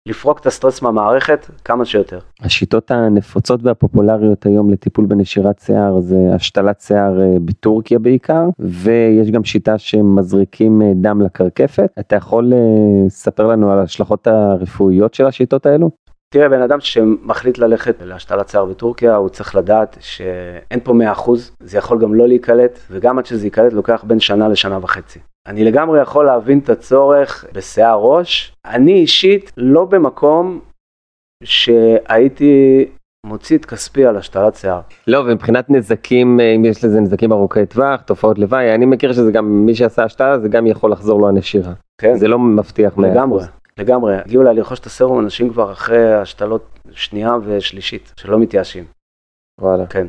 לפרוק 0.08 0.40
את 0.40 0.46
הסטרס 0.46 0.82
מהמערכת 0.82 1.46
כמה 1.64 1.84
שיותר. 1.84 2.18
השיטות 2.40 2.90
הנפוצות 2.90 3.60
והפופולריות 3.62 4.46
היום 4.46 4.70
לטיפול 4.70 5.06
בנשירת 5.06 5.58
שיער 5.58 6.00
זה 6.00 6.16
השתלת 6.34 6.80
שיער 6.80 7.20
אה, 7.20 7.36
בטורקיה 7.44 7.98
בעיקר, 7.98 8.48
ויש 8.58 9.30
גם 9.30 9.44
שיטה 9.44 9.78
שמזריקים 9.78 10.82
אה, 10.82 10.92
דם 10.94 11.20
לקרקפת. 11.20 11.90
אתה 11.98 12.16
יכול 12.16 12.52
אה, 12.52 12.58
לספר 13.06 13.46
לנו 13.46 13.72
על 13.72 13.78
ההשלכות 13.78 14.26
הרפואיות 14.26 15.14
של 15.14 15.26
השיטות 15.26 15.66
האלו? 15.66 15.90
תראה, 16.34 16.48
בן 16.48 16.62
אדם 16.62 16.80
שמחליט 16.80 17.58
ללכת 17.58 18.02
להשתלת 18.02 18.48
שיער 18.48 18.64
בטורקיה, 18.64 19.16
הוא 19.16 19.28
צריך 19.28 19.54
לדעת 19.54 19.96
שאין 20.00 20.80
פה 20.84 20.92
100%, 20.92 21.30
זה 21.60 21.78
יכול 21.78 21.98
גם 21.98 22.14
לא 22.14 22.28
להיקלט, 22.28 22.78
וגם 22.90 23.18
עד 23.18 23.26
שזה 23.26 23.46
ייקלט 23.46 23.72
לוקח 23.72 24.04
בין 24.04 24.20
שנה 24.20 24.48
לשנה 24.48 24.78
וחצי. 24.82 25.18
אני 25.46 25.64
לגמרי 25.64 26.00
יכול 26.00 26.26
להבין 26.26 26.58
את 26.58 26.70
הצורך 26.70 27.44
בשיער 27.52 27.98
ראש. 27.98 28.52
אני 28.64 28.92
אישית 28.92 29.52
לא 29.56 29.84
במקום 29.84 30.60
שהייתי 31.44 32.84
מוציא 33.26 33.58
את 33.58 33.64
כספי 33.64 34.06
על 34.06 34.16
השתלת 34.16 34.54
שיער. 34.54 34.80
לא, 35.06 35.18
ומבחינת 35.18 35.70
נזקים, 35.70 36.40
אם 36.40 36.64
יש 36.64 36.84
לזה 36.84 37.00
נזקים 37.00 37.32
ארוכי 37.32 37.66
טווח, 37.66 38.00
תופעות 38.00 38.38
לוואי, 38.38 38.74
אני 38.74 38.86
מכיר 38.86 39.12
שזה 39.12 39.32
גם, 39.32 39.66
מי 39.66 39.74
שעשה 39.74 40.04
השתלה, 40.04 40.38
זה 40.38 40.48
גם 40.48 40.66
יכול 40.66 40.92
לחזור 40.92 41.20
לו 41.20 41.28
הנשירה. 41.28 41.72
כן. 42.00 42.16
זה 42.16 42.28
לא 42.28 42.38
מבטיח 42.38 42.96
100%. 42.96 43.00
לגמרי. 43.00 43.44
לגמרי, 43.78 44.16
הגיעו 44.16 44.42
אליי 44.42 44.54
לרכוש 44.54 44.80
את 44.80 44.86
הסרום 44.86 45.20
אנשים 45.20 45.50
כבר 45.50 45.72
אחרי 45.72 46.14
השתלות 46.14 46.78
שנייה 46.92 47.32
ושלישית, 47.44 48.12
שלא 48.16 48.38
מתייאשים. 48.38 48.84
וואלה. 49.60 49.86
כן. 49.86 50.06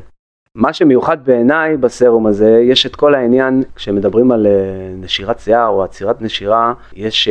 מה 0.56 0.74
שמיוחד 0.74 1.26
בעיניי 1.26 1.78
בסרום 1.78 2.28
הזה, 2.28 2.60
יש 2.70 2.86
את 2.86 2.96
כל 2.96 3.16
העניין, 3.16 3.64
כשמדברים 3.76 4.32
על 4.32 4.48
אה, 4.48 4.94
נשירת 4.96 5.40
שיער 5.40 5.68
או 5.68 5.84
עצירת 5.84 6.22
נשירה, 6.22 6.74
יש 6.94 7.30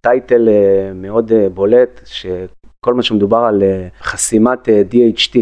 טייטל 0.00 0.48
אה, 0.48 0.54
אה, 0.54 0.92
מאוד 0.94 1.32
בולט, 1.54 2.00
שכל 2.04 2.94
מה 2.94 3.02
שמדובר 3.02 3.36
על 3.36 3.62
חסימת 4.00 4.68
DHT, 4.68 5.38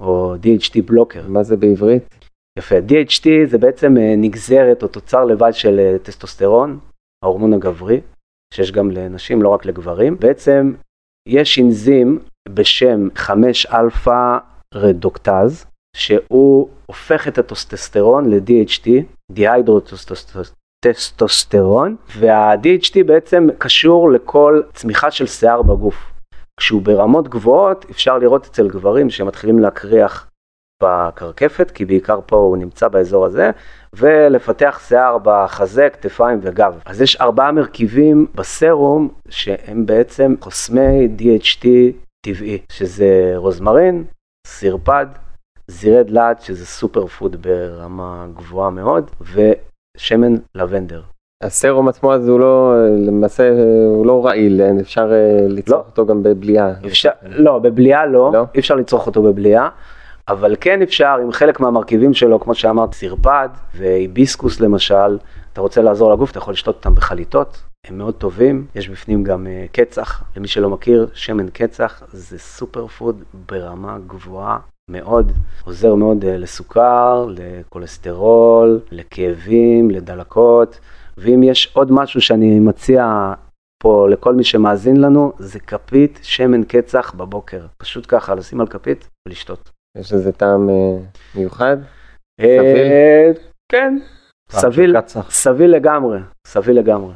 או 0.00 0.34
DHT 0.34 0.82
בלוקר. 0.84 1.28
מה 1.28 1.42
זה 1.42 1.56
בעברית? 1.56 2.14
יפה, 2.58 2.74
DHT 2.88 3.26
זה 3.46 3.58
בעצם 3.58 3.94
נגזרת 4.16 4.82
או 4.82 4.88
תוצר 4.88 5.24
לוואי 5.24 5.52
של 5.52 5.96
טסטוסטרון, 6.02 6.78
ההורמון 7.24 7.52
הגברי. 7.52 8.00
שיש 8.54 8.72
גם 8.72 8.90
לנשים, 8.90 9.42
לא 9.42 9.48
רק 9.48 9.66
לגברים. 9.66 10.16
בעצם 10.20 10.74
יש 11.28 11.58
אנזים 11.58 12.18
בשם 12.48 13.08
5 13.14 13.66
אלפא 13.66 14.38
רדוקטז, 14.74 15.66
שהוא 15.96 16.68
הופך 16.86 17.28
את 17.28 17.38
הטסטוסטרון 17.38 18.30
ל-DHT, 18.30 18.88
דיהידרוטסטוסטרון, 19.32 21.96
וה-DHT 22.18 23.04
בעצם 23.06 23.46
קשור 23.58 24.10
לכל 24.10 24.62
צמיחה 24.72 25.10
של 25.10 25.26
שיער 25.26 25.62
בגוף. 25.62 26.12
כשהוא 26.60 26.82
ברמות 26.82 27.28
גבוהות 27.28 27.86
אפשר 27.90 28.18
לראות 28.18 28.46
אצל 28.46 28.68
גברים 28.68 29.10
שמתחילים 29.10 29.58
להקריח 29.58 30.30
בקרקפת, 30.84 31.70
כי 31.70 31.84
בעיקר 31.84 32.20
פה 32.26 32.36
הוא 32.36 32.56
נמצא 32.56 32.88
באזור 32.88 33.26
הזה, 33.26 33.50
ולפתח 33.92 34.80
שיער 34.88 35.18
בחזה, 35.22 35.88
כתפיים 35.92 36.38
וגב. 36.42 36.78
אז 36.86 37.00
יש 37.00 37.16
ארבעה 37.16 37.52
מרכיבים 37.52 38.26
בסרום 38.34 39.08
שהם 39.28 39.86
בעצם 39.86 40.34
חוסמי 40.40 41.08
DHT 41.18 41.66
טבעי, 42.26 42.58
שזה 42.72 43.32
רוזמרין, 43.36 44.04
סרפד, 44.46 45.06
זירי 45.68 46.04
דלעת, 46.04 46.42
שזה 46.42 46.66
סופר 46.66 47.06
פוד 47.06 47.36
ברמה 47.42 48.26
גבוהה 48.36 48.70
מאוד, 48.70 49.10
ושמן 49.20 50.34
לבנדר. 50.54 51.02
הסרום 51.42 51.88
עצמו 51.88 52.14
אז 52.14 52.28
הוא 52.28 52.40
לא, 52.40 52.74
למעשה 53.06 53.50
הוא 53.94 54.06
לא 54.06 54.26
רעיל, 54.26 54.60
אפשר 54.80 55.12
אה, 55.12 55.46
לצרוך 55.48 55.80
לא. 55.80 55.84
אותו 55.90 56.06
גם 56.06 56.22
בבליעה. 56.22 56.72
אפשר, 56.86 57.10
לא, 57.22 57.58
בבליעה 57.58 58.06
לא, 58.06 58.30
לא, 58.32 58.44
אי 58.54 58.60
אפשר 58.60 58.74
לצרוך 58.74 59.06
אותו 59.06 59.22
בבליעה. 59.22 59.68
אבל 60.28 60.56
כן 60.60 60.82
אפשר 60.82 61.16
עם 61.22 61.32
חלק 61.32 61.60
מהמרכיבים 61.60 62.14
שלו, 62.14 62.40
כמו 62.40 62.54
שאמרת, 62.54 62.94
סרפד 62.94 63.48
והיביסקוס 63.74 64.60
למשל, 64.60 65.18
אתה 65.52 65.60
רוצה 65.60 65.82
לעזור 65.82 66.12
לגוף, 66.12 66.30
אתה 66.30 66.38
יכול 66.38 66.52
לשתות 66.52 66.76
אותם 66.76 66.94
בחליטות, 66.94 67.62
הם 67.86 67.98
מאוד 67.98 68.14
טובים, 68.14 68.66
יש 68.74 68.88
בפנים 68.88 69.24
גם 69.24 69.46
אה, 69.46 69.72
קצח, 69.72 70.24
למי 70.36 70.48
שלא 70.48 70.70
מכיר, 70.70 71.08
שמן 71.14 71.46
קצח 71.52 72.02
זה 72.12 72.38
superfood 72.38 73.22
ברמה 73.46 73.98
גבוהה 74.06 74.58
מאוד, 74.90 75.32
עוזר 75.64 75.94
מאוד 75.94 76.22
uh, 76.22 76.26
לסוכר, 76.26 77.26
לכולסטרול, 77.28 78.80
לכאבים, 78.90 79.90
לדלקות, 79.90 80.80
ואם 81.18 81.42
יש 81.42 81.72
עוד 81.74 81.92
משהו 81.92 82.20
שאני 82.20 82.60
מציע 82.60 83.32
פה 83.82 84.06
לכל 84.10 84.34
מי 84.34 84.44
שמאזין 84.44 85.00
לנו, 85.00 85.32
זה 85.38 85.60
כפית 85.60 86.18
שמן 86.22 86.64
קצח 86.64 87.14
בבוקר, 87.14 87.66
פשוט 87.78 88.04
ככה 88.08 88.34
לשים 88.34 88.60
על 88.60 88.66
כפית 88.66 89.08
ולשתות. 89.28 89.73
יש 89.98 90.12
לזה 90.12 90.32
טעם 90.32 90.70
אה, 90.70 90.96
מיוחד? 91.34 91.76
אה, 92.40 92.56
סביל? 92.58 93.46
כן, 93.72 93.98
סביל, 94.50 94.96
סביל 95.28 95.70
לגמרי, 95.70 96.18
סביל 96.46 96.78
לגמרי. 96.78 97.12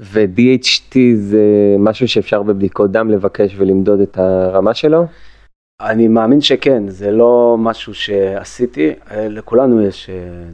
ו-DHT 0.00 0.96
זה 1.14 1.44
משהו 1.78 2.08
שאפשר 2.08 2.42
בבדיקות 2.42 2.90
דם 2.92 3.10
לבקש 3.10 3.54
ולמדוד 3.56 4.00
את 4.00 4.18
הרמה 4.18 4.74
שלו? 4.74 5.06
אני 5.80 6.08
מאמין 6.08 6.40
שכן, 6.40 6.88
זה 6.88 7.10
לא 7.10 7.56
משהו 7.58 7.94
שעשיתי, 7.94 8.90
אה, 9.10 9.28
לכולנו 9.28 9.82
יש 9.82 10.10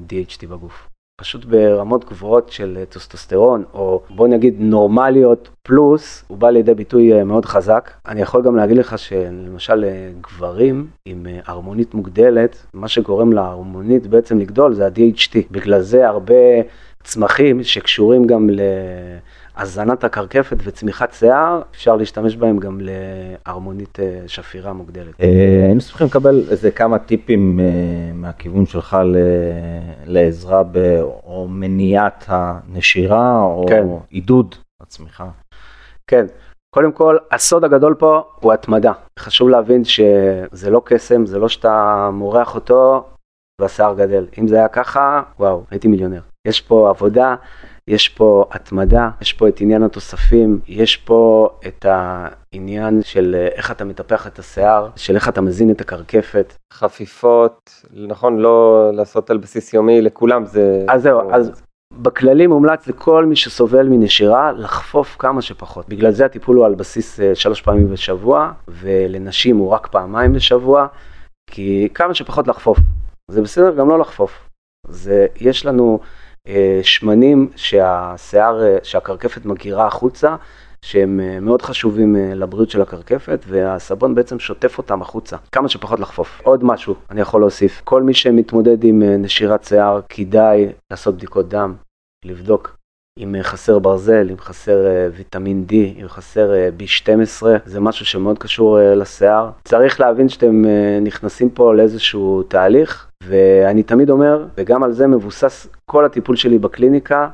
DHT 0.09 0.47
בגוף. 0.47 0.88
פשוט 1.21 1.45
ברמות 1.45 2.05
גבוהות 2.05 2.51
של 2.53 2.85
טסטוסטרון, 2.89 3.65
או 3.75 4.03
בוא 4.11 4.29
נגיד 4.29 4.55
נורמליות 4.59 5.49
פלוס, 5.63 6.25
הוא 6.29 6.39
בא 6.39 6.51
לידי 6.51 6.75
ביטוי 6.75 7.13
אה, 7.13 7.25
מאוד 7.25 7.45
חזק. 7.45 7.91
אני 8.09 8.21
יכול 8.21 8.43
גם 8.43 8.57
להגיד 8.57 8.77
לך 8.77 8.99
שלמשל 8.99 9.85
אה, 9.85 10.11
גברים 10.21 10.87
עם 11.05 11.27
אה, 11.27 11.41
ערמונית 11.47 11.95
מוגדלת, 11.95 12.67
מה 12.75 12.89
שגורם 12.89 13.33
לערמונית 13.33 14.07
בעצם 14.07 14.39
לגדול 14.39 14.75
זה 14.75 14.87
ה-DHT. 14.87 15.37
בגלל 15.51 15.81
זה 15.81 16.09
הרבה 16.09 16.35
צמחים 17.05 17.63
שקשורים 17.63 18.27
גם 18.27 18.51
ל... 18.51 18.61
הזנת 19.59 20.05
הקרקפת 20.05 20.57
וצמיחת 20.65 21.13
שיער, 21.13 21.63
אפשר 21.71 21.97
להשתמש 21.97 22.37
בהם 22.37 22.59
גם 22.59 22.81
לערמונית 22.81 24.01
אה, 24.01 24.23
שפירה 24.27 24.73
מוגדלת. 24.73 25.21
אה, 25.21 25.65
היינו 25.65 25.81
צריכים 25.81 26.07
לקבל 26.07 26.45
איזה 26.51 26.71
כמה 26.71 26.99
טיפים 26.99 27.61
אה, 27.61 27.65
מהכיוון 28.15 28.67
שלך 28.67 28.97
לעזרה 30.07 30.63
או 31.25 31.47
מניעת 31.51 32.25
הנשירה 32.29 33.43
או 33.43 33.67
כן. 33.69 33.87
עידוד 34.11 34.55
הצמיחה. 34.83 35.29
כן, 36.07 36.27
קודם 36.75 36.93
כל, 36.93 37.17
הסוד 37.31 37.65
הגדול 37.65 37.95
פה 37.95 38.23
הוא 38.41 38.53
התמדה. 38.53 38.93
חשוב 39.19 39.49
להבין 39.49 39.85
שזה 39.85 40.71
לא 40.71 40.83
קסם, 40.85 41.27
זה 41.27 41.39
לא 41.39 41.49
שאתה 41.49 42.09
מורח 42.13 42.55
אותו 42.55 43.05
והשיער 43.61 43.95
גדל. 43.95 44.27
אם 44.39 44.49
זה 44.49 44.57
היה 44.57 44.69
ככה, 44.69 45.23
וואו, 45.39 45.65
הייתי 45.71 45.89
מיליונר. 45.89 46.21
יש 46.49 46.61
פה 46.61 46.91
עבודה, 46.91 47.35
יש 47.89 48.09
פה 48.09 48.45
התמדה, 48.51 49.11
יש 49.21 49.33
פה 49.33 49.49
את 49.49 49.61
עניין 49.61 49.83
התוספים, 49.83 50.61
יש 50.67 50.97
פה 50.97 51.49
את 51.67 51.87
העניין 51.89 53.03
של 53.03 53.35
אה, 53.39 53.49
איך 53.49 53.71
אתה 53.71 53.85
מטפח 53.85 54.27
את 54.27 54.39
השיער, 54.39 54.89
של 54.97 55.15
איך 55.15 55.29
אתה 55.29 55.41
מזין 55.41 55.71
את 55.71 55.81
הקרקפת. 55.81 56.55
חפיפות, 56.73 57.71
נכון, 57.95 58.39
לא 58.39 58.91
לעשות 58.95 59.31
על 59.31 59.39
בסיס 59.39 59.75
יומי, 59.75 60.01
לכולם 60.01 60.45
זה... 60.45 60.85
אז 60.89 61.03
זהו, 61.03 61.33
אז 61.33 61.63
בכללי 61.93 62.47
מומלץ 62.47 62.87
לכל 62.87 63.27
מי 63.27 63.37
שסובל 63.37 63.89
מנשירה 63.89 64.53
לחפוף 64.53 65.17
כמה 65.19 65.43
שפחות. 65.43 65.89
בגלל 65.89 66.11
זה 66.11 66.25
הטיפול 66.25 66.57
הוא 66.57 66.67
על 66.67 66.75
בסיס 66.75 67.21
אה, 67.21 67.35
שלוש 67.35 67.63
פעמים 67.63 67.91
בשבוע, 67.91 68.53
ולנשים 68.69 69.57
הוא 69.57 69.71
רק 69.71 69.87
פעמיים 69.87 70.33
בשבוע, 70.33 70.87
כי 71.51 71.89
כמה 71.95 72.15
שפחות 72.15 72.49
לחפוף. 72.49 72.79
זה 73.31 73.43
בסדר 73.43 73.75
גם 73.75 73.89
לא 73.89 73.99
לחפוף. 73.99 74.49
זה, 74.89 75.27
יש 75.41 75.67
לנו... 75.67 76.01
אה, 76.49 76.81
שמנים 76.83 77.51
שהשיער, 77.57 78.63
אה, 78.63 78.79
שהקרקפת 78.83 79.45
מגירה 79.45 79.87
החוצה, 79.87 80.37
שהם 80.83 81.21
אה, 81.21 81.41
מאוד 81.41 81.63
חשובים 81.63 82.17
לבריאות 82.17 82.71
של 82.71 82.83
הקרקפת, 82.83 83.45
והסבון 83.49 84.15
בעצם 84.15 84.39
שוטף 84.39 84.79
אותם 84.79 85.03
החוצה, 85.03 85.37
כמה 85.53 85.69
שפחות 85.69 86.01
לחפוף. 86.01 86.41
עוד 86.45 86.65
משהו 86.65 86.95
אני 87.11 87.21
יכול 87.21 87.41
להוסיף, 87.41 87.81
כל 87.85 88.03
מי 88.03 88.15
שמתמודד 88.15 88.85
עם 88.85 89.03
נשירת 89.03 89.65
שיער, 89.65 90.01
כדאי 90.09 90.67
לעשות 90.91 91.15
בדיקות 91.15 91.49
דם, 91.49 91.75
לבדוק 92.25 92.75
אם 93.19 93.35
חסר 93.43 93.79
ברזל, 93.79 94.29
אם 94.31 94.39
חסר 94.39 94.79
ויטמין 95.17 95.67
D, 95.69 95.75
אם 96.01 96.09
חסר 96.09 96.51
B12, 96.79 97.47
זה 97.65 97.81
משהו 97.81 98.07
שמאוד 98.07 98.39
קשור 98.39 98.79
לשיער. 98.97 99.51
צריך 99.65 100.01
להבין 100.01 100.29
שאתם 100.29 100.65
נכנסים 101.03 101.51
פה 101.51 101.75
לאיזשהו 101.75 102.43
תהליך 102.43 103.08
ואני 103.23 103.83
תמיד 103.83 104.11
אומר, 104.11 104.47
וגם 104.57 104.83
על 104.83 104.93
זה 104.93 105.07
מבוסס 105.07 105.69
כל 105.91 106.05
הטיפול 106.05 106.37
שלי 106.37 106.59
בקליניקה, 106.59 107.29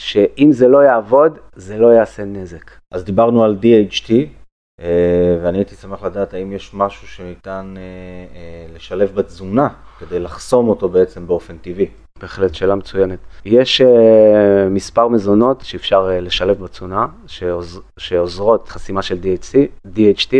שאם 0.00 0.52
זה 0.52 0.68
לא 0.68 0.78
יעבוד, 0.78 1.38
זה 1.54 1.78
לא 1.78 1.86
יעשה 1.86 2.24
נזק. 2.24 2.70
אז 2.94 3.04
דיברנו 3.04 3.44
על 3.44 3.56
DHT, 3.62 4.12
אה, 4.80 5.38
ואני 5.42 5.58
הייתי 5.58 5.74
שמח 5.74 6.02
לדעת 6.02 6.34
האם 6.34 6.52
יש 6.52 6.70
משהו 6.74 7.08
שניתן 7.08 7.74
אה, 7.76 7.82
אה, 8.36 8.74
לשלב 8.74 9.14
בתזונה 9.14 9.68
כדי 9.98 10.18
לחסום 10.20 10.68
אותו 10.68 10.88
בעצם 10.88 11.26
באופן 11.26 11.58
טבעי. 11.58 11.88
בהחלט 12.20 12.54
שאלה 12.54 12.74
מצוינת. 12.74 13.18
יש 13.44 13.80
מספר 14.70 15.08
מזונות 15.08 15.60
שאפשר 15.60 16.10
לשלב 16.20 16.64
בתזונה, 16.64 17.06
שעוז, 17.26 17.80
שעוזרות 17.98 18.68
חסימה 18.68 19.02
של 19.02 19.18
DHT, 19.22 19.88
DHT, 19.96 20.32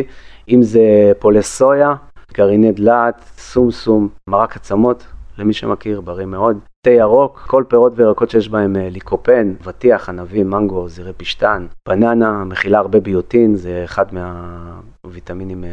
אם 0.48 0.62
זה 0.62 1.12
פולי 1.18 1.42
סויה, 1.42 1.94
גרעיני 2.34 2.72
דלעת, 2.72 3.24
סומסום, 3.36 4.08
מרק 4.28 4.56
עצמות, 4.56 5.04
למי 5.38 5.52
שמכיר, 5.52 6.00
בריא 6.00 6.26
מאוד. 6.26 6.58
תה 6.86 6.90
ירוק, 6.90 7.44
כל 7.46 7.64
פירות 7.68 7.92
וירקות 7.96 8.30
שיש 8.30 8.48
בהם 8.48 8.76
אה, 8.76 8.88
ליקופן, 8.90 9.54
אבטיח, 9.62 10.08
ענבים, 10.08 10.50
מנגו, 10.50 10.88
זירי 10.88 11.12
פשטן, 11.12 11.66
בננה, 11.88 12.44
מכילה 12.44 12.78
הרבה 12.78 13.00
ביוטין, 13.00 13.56
זה 13.56 13.82
אחד 13.84 14.06
מהוויטמינים 14.12 15.64
אה, 15.64 15.70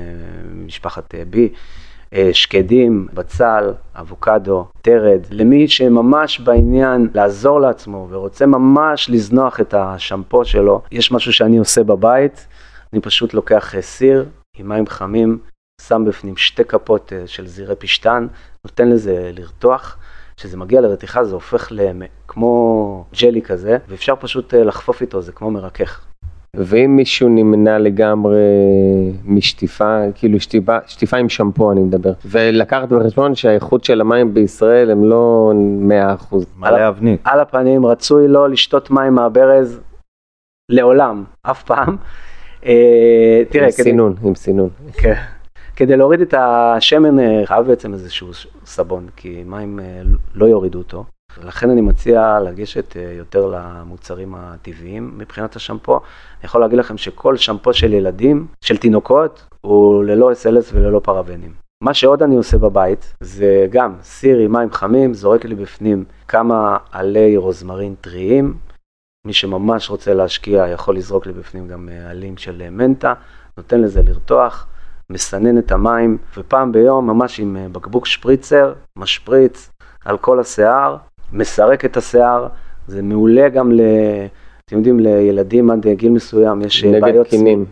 ממשפחת 0.51 1.15
אה, 1.15 1.23
B. 1.31 1.37
שקדים, 2.31 3.07
בצל, 3.13 3.73
אבוקדו, 3.95 4.65
תרד. 4.81 5.19
למי 5.31 5.67
שממש 5.67 6.39
בעניין 6.39 7.07
לעזור 7.13 7.61
לעצמו 7.61 8.07
ורוצה 8.09 8.45
ממש 8.45 9.09
לזנוח 9.09 9.59
את 9.59 9.73
השמפו 9.73 10.45
שלו, 10.45 10.81
יש 10.91 11.11
משהו 11.11 11.33
שאני 11.33 11.57
עושה 11.57 11.83
בבית, 11.83 12.47
אני 12.93 13.01
פשוט 13.01 13.33
לוקח 13.33 13.73
סיר 13.79 14.25
עם 14.57 14.69
מים 14.69 14.87
חמים, 14.87 15.39
שם 15.81 16.05
בפנים 16.07 16.37
שתי 16.37 16.63
כפות 16.63 17.13
אה, 17.13 17.27
של 17.27 17.47
זירי 17.47 17.75
פשטן, 17.75 18.27
נותן 18.65 18.89
לזה 18.89 19.31
לרתוח. 19.37 19.97
כשזה 20.37 20.57
מגיע 20.57 20.81
לרתיחה 20.81 21.23
זה 21.23 21.33
הופך 21.33 21.71
כמו 22.27 23.05
ג'לי 23.21 23.41
כזה, 23.41 23.77
ואפשר 23.87 24.13
פשוט 24.19 24.53
אה, 24.53 24.63
לחפוף 24.63 25.01
איתו, 25.01 25.21
זה 25.21 25.31
כמו 25.31 25.51
מרכך. 25.51 26.05
ואם 26.55 26.95
מישהו 26.95 27.29
נמנע 27.29 27.77
לגמרי 27.77 28.39
משטיפה, 29.25 29.99
כאילו 30.15 30.39
שטיפה, 30.39 30.77
שטיפה 30.87 31.17
עם 31.17 31.29
שמפו 31.29 31.71
אני 31.71 31.81
מדבר, 31.81 32.13
ולקחת 32.25 32.89
בחשבון 32.89 33.35
שהאיכות 33.35 33.83
של 33.83 34.01
המים 34.01 34.33
בישראל 34.33 34.91
הם 34.91 35.05
לא 35.05 35.53
100%. 36.31 36.35
מלא 36.57 36.87
אבנית. 36.87 37.21
על 37.23 37.39
הפנים, 37.39 37.85
רצוי 37.85 38.27
לא 38.27 38.49
לשתות 38.49 38.91
מים 38.91 39.13
מהברז 39.13 39.81
לעולם, 40.69 41.23
אף 41.41 41.63
פעם. 41.63 41.97
אה, 42.65 43.41
תראה, 43.49 43.65
עם 43.65 43.71
סינון, 43.71 44.15
עם 44.23 44.35
סינון. 44.35 44.69
כן. 44.93 45.34
כדי 45.75 45.97
להוריד 45.97 46.21
את 46.21 46.33
השמן 46.37 47.19
אה, 47.19 47.41
חייב 47.45 47.67
בעצם 47.67 47.93
איזשהו 47.93 48.29
סבון, 48.65 49.07
כי 49.15 49.43
מים 49.45 49.79
אה, 49.79 50.01
לא 50.35 50.45
יורידו 50.45 50.77
אותו. 50.77 51.05
לכן 51.43 51.69
אני 51.69 51.81
מציע 51.81 52.39
לגשת 52.39 52.97
אה, 52.97 53.13
יותר 53.17 53.45
למוצרים 53.45 54.35
הטבעיים 54.35 55.13
מבחינת 55.17 55.55
השמפו. 55.55 55.93
אני 55.95 56.45
יכול 56.45 56.61
להגיד 56.61 56.79
לכם 56.79 56.97
שכל 56.97 57.37
שמפו 57.37 57.73
של 57.73 57.93
ילדים, 57.93 58.47
של 58.61 58.77
תינוקות, 58.77 59.43
הוא 59.61 60.03
ללא 60.03 60.31
SLS 60.31 60.71
וללא 60.73 60.99
פרבנים. 60.99 61.53
מה 61.83 61.93
שעוד 61.93 62.23
אני 62.23 62.35
עושה 62.35 62.57
בבית, 62.57 63.13
זה 63.21 63.67
גם 63.69 63.95
סיר 64.01 64.37
עם 64.37 64.51
מים 64.51 64.71
חמים, 64.71 65.13
זורק 65.13 65.45
לי 65.45 65.55
בפנים 65.55 66.03
כמה 66.27 66.77
עלי 66.91 67.37
רוזמרין 67.37 67.95
טריים. 68.01 68.53
מי 69.27 69.33
שממש 69.33 69.89
רוצה 69.89 70.13
להשקיע 70.13 70.67
יכול 70.67 70.95
לזרוק 70.97 71.25
לי 71.25 71.33
בפנים 71.33 71.67
גם 71.67 71.89
אה, 71.89 72.09
עלים 72.09 72.37
של 72.37 72.61
אה, 72.61 72.69
מנטה, 72.69 73.13
נותן 73.57 73.81
לזה 73.81 74.01
לרתוח, 74.01 74.67
מסנן 75.09 75.57
את 75.57 75.71
המים, 75.71 76.17
ופעם 76.37 76.71
ביום 76.71 77.07
ממש 77.07 77.39
עם 77.39 77.57
אה, 77.57 77.67
בקבוק 77.71 78.05
שפריצר, 78.05 78.73
משפריץ 78.97 79.69
על 80.05 80.17
כל 80.17 80.39
השיער, 80.39 80.97
מסרק 81.33 81.85
את 81.85 81.97
השיער, 81.97 82.47
זה 82.87 83.01
מעולה 83.01 83.49
גם 83.49 83.71
ל... 83.71 83.81
אתם 84.65 84.77
יודעים, 84.77 84.99
לילדים 84.99 85.69
עד 85.69 85.87
גיל 85.87 86.11
מסוים 86.11 86.61
יש 86.61 86.83
נגד 86.83 87.01
בעיות... 87.01 87.27
נגד 87.27 87.29
קינים. 87.29 87.65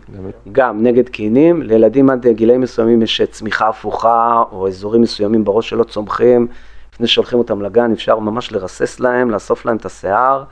גם 0.52 0.82
נגד 0.82 1.08
קינים, 1.08 1.62
לילדים 1.62 2.10
עד 2.10 2.26
גילאים 2.26 2.60
מסוימים 2.60 3.02
יש 3.02 3.22
צמיחה 3.22 3.68
הפוכה, 3.68 4.42
או 4.52 4.68
אזורים 4.68 5.02
מסוימים 5.02 5.44
בראש 5.44 5.70
שלא 5.70 5.84
צומחים. 5.84 6.46
לפני 6.94 7.06
שהולכים 7.06 7.38
אותם 7.38 7.62
לגן 7.62 7.92
אפשר 7.92 8.18
ממש 8.18 8.52
לרסס 8.52 9.00
להם, 9.00 9.30
לאסוף 9.30 9.66
להם 9.66 9.76
את 9.76 9.86
השיער. 9.86 10.44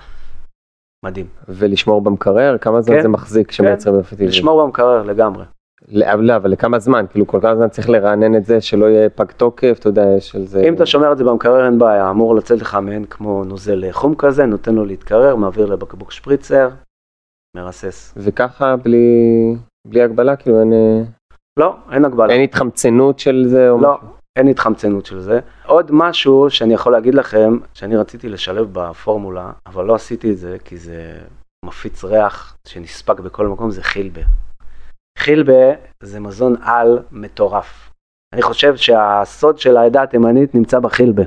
מדהים. 1.04 1.26
ולשמור 1.48 2.02
במקרר? 2.02 2.58
כמה 2.58 2.80
זמן 2.80 2.96
כן, 2.96 3.02
זה 3.02 3.08
מחזיק 3.08 3.48
כשמייצרים 3.48 3.94
כן, 3.94 4.00
אפקטיביות? 4.00 4.32
לשמור 4.32 4.64
במקרר 4.64 5.02
לגמרי. 5.02 5.44
לא, 5.88 6.36
אבל 6.36 6.50
לכמה 6.50 6.78
זמן? 6.78 7.04
כאילו 7.10 7.26
כל 7.26 7.38
כמה 7.42 7.56
זמן 7.56 7.68
צריך 7.68 7.88
לרענן 7.88 8.36
את 8.36 8.44
זה, 8.44 8.60
שלא 8.60 8.86
יהיה 8.86 9.10
פג 9.10 9.30
תוקף, 9.36 9.76
אתה 9.78 9.88
יודע, 9.88 10.20
של 10.20 10.46
זה... 10.46 10.60
אם 10.68 10.74
אתה 10.74 10.86
שומר 10.86 11.12
את 11.12 11.18
זה 11.18 11.24
במקרר 11.24 11.66
אין 11.66 11.78
בעיה, 11.78 12.10
אמור 12.10 12.34
לצאת 12.34 12.60
לך 12.60 12.74
מעין 12.74 13.04
כמו 13.04 13.44
נוזל 13.44 13.92
חום 13.92 14.14
כזה, 14.14 14.46
נותן 14.46 14.74
לו 14.74 14.84
להתקרר, 14.84 15.36
מעביר 15.36 15.66
לבקבוק 15.66 16.12
שפריצר, 16.12 16.68
מרסס. 17.56 18.14
וככה 18.16 18.76
בלי, 18.76 19.06
בלי 19.86 20.02
הגבלה, 20.02 20.36
כאילו 20.36 20.60
אין... 20.60 20.72
אה, 20.72 21.02
לא, 21.58 21.76
אין 21.92 22.04
הגבלה. 22.04 22.32
אין 22.34 22.42
התחמצנות 22.42 23.18
של 23.18 23.44
זה 23.48 23.70
או 23.70 23.80
לא, 23.80 23.94
משהו? 23.94 24.08
אין 24.36 24.48
התחמצנות 24.48 25.06
של 25.06 25.20
זה. 25.20 25.40
עוד 25.66 25.90
משהו 25.92 26.50
שאני 26.50 26.74
יכול 26.74 26.92
להגיד 26.92 27.14
לכם, 27.14 27.58
שאני 27.74 27.96
רציתי 27.96 28.28
לשלב 28.28 28.68
בפורמולה, 28.72 29.52
אבל 29.66 29.84
לא 29.84 29.94
עשיתי 29.94 30.30
את 30.30 30.38
זה, 30.38 30.56
כי 30.64 30.76
זה 30.76 31.18
מפיץ 31.64 32.04
ריח 32.04 32.56
שנספג 32.66 33.20
בכל 33.20 33.48
מקום, 33.48 33.70
זה 33.70 33.82
חילבה. 33.82 34.22
חילבה 35.18 35.72
זה 36.02 36.20
מזון 36.20 36.54
על 36.62 36.98
מטורף. 37.12 37.90
אני 38.34 38.42
חושב 38.42 38.76
שהסוד 38.76 39.58
של 39.58 39.76
העדה 39.76 40.02
התימנית 40.02 40.54
נמצא 40.54 40.78
בחילבה, 40.78 41.22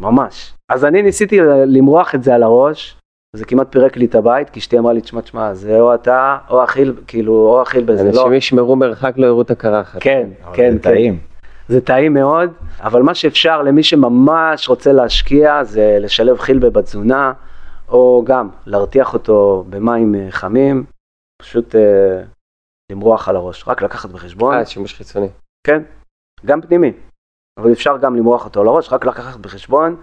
ממש. 0.00 0.54
אז 0.68 0.84
אני 0.84 1.02
ניסיתי 1.02 1.40
למרוח 1.66 2.14
את 2.14 2.22
זה 2.22 2.34
על 2.34 2.42
הראש, 2.42 2.96
וזה 3.36 3.44
כמעט 3.44 3.66
פירק 3.72 3.96
לי 3.96 4.04
את 4.04 4.14
הבית, 4.14 4.50
כי 4.50 4.60
אשתי 4.60 4.78
אמרה 4.78 4.92
לי, 4.92 5.00
תשמע, 5.00 5.20
תשמע, 5.20 5.54
זה 5.54 5.80
או 5.80 5.94
אתה, 5.94 6.38
או 6.50 6.64
אכיל, 6.64 6.94
כאילו, 7.06 7.32
או 7.32 7.62
אכיל 7.62 7.84
בזה, 7.84 8.04
לא. 8.04 8.08
אנשים 8.08 8.32
ישמרו 8.32 8.76
מרחק, 8.76 9.12
לא 9.16 9.26
יראו 9.26 9.42
את 9.42 9.50
הקרחת. 9.50 10.02
כן, 10.02 10.28
כן, 10.52 10.72
זה 10.72 10.78
כן. 10.78 10.90
טעים. 10.90 11.18
זה 11.68 11.80
טעים 11.80 12.14
מאוד, 12.14 12.50
אבל 12.80 13.02
מה 13.02 13.14
שאפשר 13.14 13.62
למי 13.62 13.82
שממש 13.82 14.68
רוצה 14.68 14.92
להשקיע, 14.92 15.64
זה 15.64 15.98
לשלב 16.00 16.38
חילבה 16.38 16.70
בתזונה, 16.70 17.32
או 17.88 18.22
גם 18.26 18.48
להרתיח 18.66 19.14
אותו 19.14 19.64
במים 19.70 20.14
אה, 20.14 20.26
חמים, 20.30 20.84
פשוט 21.42 21.74
אה, 21.74 22.22
למרוח 22.90 23.28
על 23.28 23.36
הראש, 23.36 23.68
רק 23.68 23.82
לקחת 23.82 24.10
בחשבון. 24.10 24.54
אה, 24.54 24.66
שימוש 24.66 24.94
חיצוני. 24.94 25.28
כן, 25.66 25.82
גם 26.46 26.60
פנימי, 26.60 26.92
אבל 27.60 27.72
אפשר 27.72 27.96
גם 27.98 28.16
למרוח 28.16 28.44
אותו 28.44 28.60
על 28.60 28.66
הראש, 28.66 28.92
רק 28.92 29.04
לקחת 29.04 29.40
בחשבון 29.40 30.02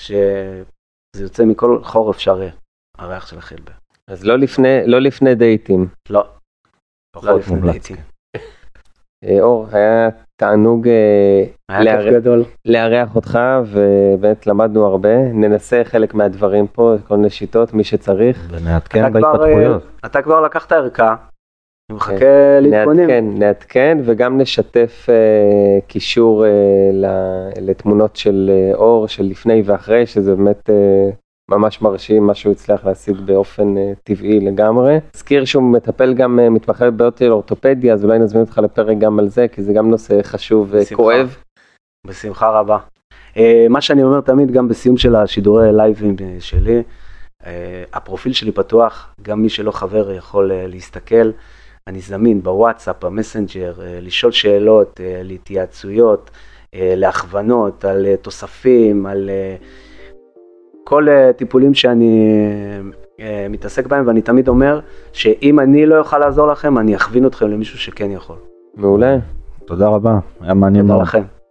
שזה 0.00 1.22
יוצא 1.22 1.44
מכל 1.44 1.80
חור 1.82 2.10
אפשרי, 2.10 2.50
הריח 2.98 3.26
של 3.26 3.38
החילבה. 3.38 3.72
אז 4.08 4.24
לא 4.24 4.36
לפני, 4.38 4.86
לא 4.86 4.98
לפני 4.98 5.34
דייטים. 5.34 5.88
לא, 6.10 6.28
לא 7.22 7.38
לפני 7.38 7.60
דייטים. 7.60 7.96
אה, 9.24 9.40
אור, 9.40 9.66
היה 9.72 10.08
תענוג 10.36 10.88
אה, 10.88 11.82
לארח 12.64 13.16
אותך 13.16 13.38
ובאמת 13.66 14.46
למדנו 14.46 14.86
הרבה, 14.86 15.16
ננסה 15.16 15.82
חלק 15.84 16.14
מהדברים 16.14 16.66
פה, 16.66 16.94
כל 17.08 17.16
מיני 17.16 17.30
שיטות, 17.30 17.74
מי 17.74 17.84
שצריך. 17.84 18.48
ונעדכן 18.50 19.12
בהתפתחויות. 19.12 19.82
אה, 19.82 19.88
אתה 20.06 20.22
כבר 20.22 20.40
לקחת 20.40 20.72
ערכה, 20.72 21.14
אני 21.92 21.96
מחכה 21.96 22.18
כן, 22.18 22.62
לעדכונים. 22.62 23.06
נעדכן, 23.06 23.24
נעדכן 23.38 23.98
וגם 24.04 24.40
נשתף 24.40 25.06
אה, 25.08 25.80
קישור 25.86 26.46
אה, 26.46 26.50
לתמונות 27.60 28.16
של 28.16 28.50
אה, 28.52 28.74
אור, 28.74 29.08
של 29.08 29.22
לפני 29.24 29.62
ואחרי, 29.64 30.06
שזה 30.06 30.34
באמת 30.34 30.70
אה, 30.70 31.10
ממש 31.50 31.82
מרשים, 31.82 32.26
מה 32.26 32.34
שהוא 32.34 32.52
הצליח 32.52 32.86
להשיג 32.86 33.16
באופן 33.16 33.76
אה, 33.76 33.92
טבעי 34.04 34.40
לגמרי. 34.40 34.98
אזכיר 35.14 35.44
שהוא 35.44 35.62
מטפל 35.62 36.14
גם, 36.14 36.40
אה, 36.40 36.50
מתמחה 36.50 36.90
בבעיות 36.90 37.18
של 37.18 37.32
אורתופדיה, 37.32 37.94
אז 37.94 38.04
אולי 38.04 38.18
נזמין 38.18 38.42
אותך 38.42 38.58
לפרק 38.58 38.98
גם 38.98 39.18
על 39.18 39.28
זה, 39.28 39.48
כי 39.48 39.62
זה 39.62 39.72
גם 39.72 39.90
נושא 39.90 40.22
חשוב 40.22 40.68
וכואב. 40.70 41.36
בשמחה 42.06 42.50
רבה. 42.50 42.78
אה, 43.36 43.66
מה 43.70 43.80
שאני 43.80 44.02
אומר 44.02 44.20
תמיד, 44.20 44.50
גם 44.50 44.68
בסיום 44.68 44.96
של 44.96 45.16
השידורי 45.16 45.72
לייבים 45.72 46.16
שלי, 46.40 46.82
הפרופיל 47.92 48.32
שלי 48.32 48.52
פתוח, 48.52 49.14
גם 49.22 49.42
מי 49.42 49.48
שלא 49.48 49.70
חבר 49.70 50.12
יכול 50.12 50.52
להסתכל. 50.54 51.30
אני 51.86 52.00
זמין 52.00 52.42
בוואטסאפ, 52.42 53.04
במסנג'ר, 53.04 53.72
לשאול 54.00 54.32
שאלות, 54.32 55.00
להתייעצויות, 55.24 56.30
להכוונות, 56.74 57.84
על 57.84 58.06
תוספים, 58.22 59.06
על 59.06 59.30
כל 60.84 61.06
טיפולים 61.36 61.74
שאני 61.74 62.30
מתעסק 63.50 63.86
בהם, 63.86 64.06
ואני 64.06 64.22
תמיד 64.22 64.48
אומר 64.48 64.80
שאם 65.12 65.60
אני 65.60 65.86
לא 65.86 65.98
אוכל 65.98 66.18
לעזור 66.18 66.46
לכם, 66.46 66.78
אני 66.78 66.96
אכווין 66.96 67.26
אתכם 67.26 67.48
למישהו 67.48 67.78
שכן 67.78 68.10
יכול. 68.10 68.36
מעולה. 68.74 69.16
תודה 69.64 69.88
רבה, 69.88 70.18
היה 70.40 70.54
מעניין 70.54 70.86
מאוד. 70.86 70.98
תודה 70.98 71.08
לכם. 71.08 71.41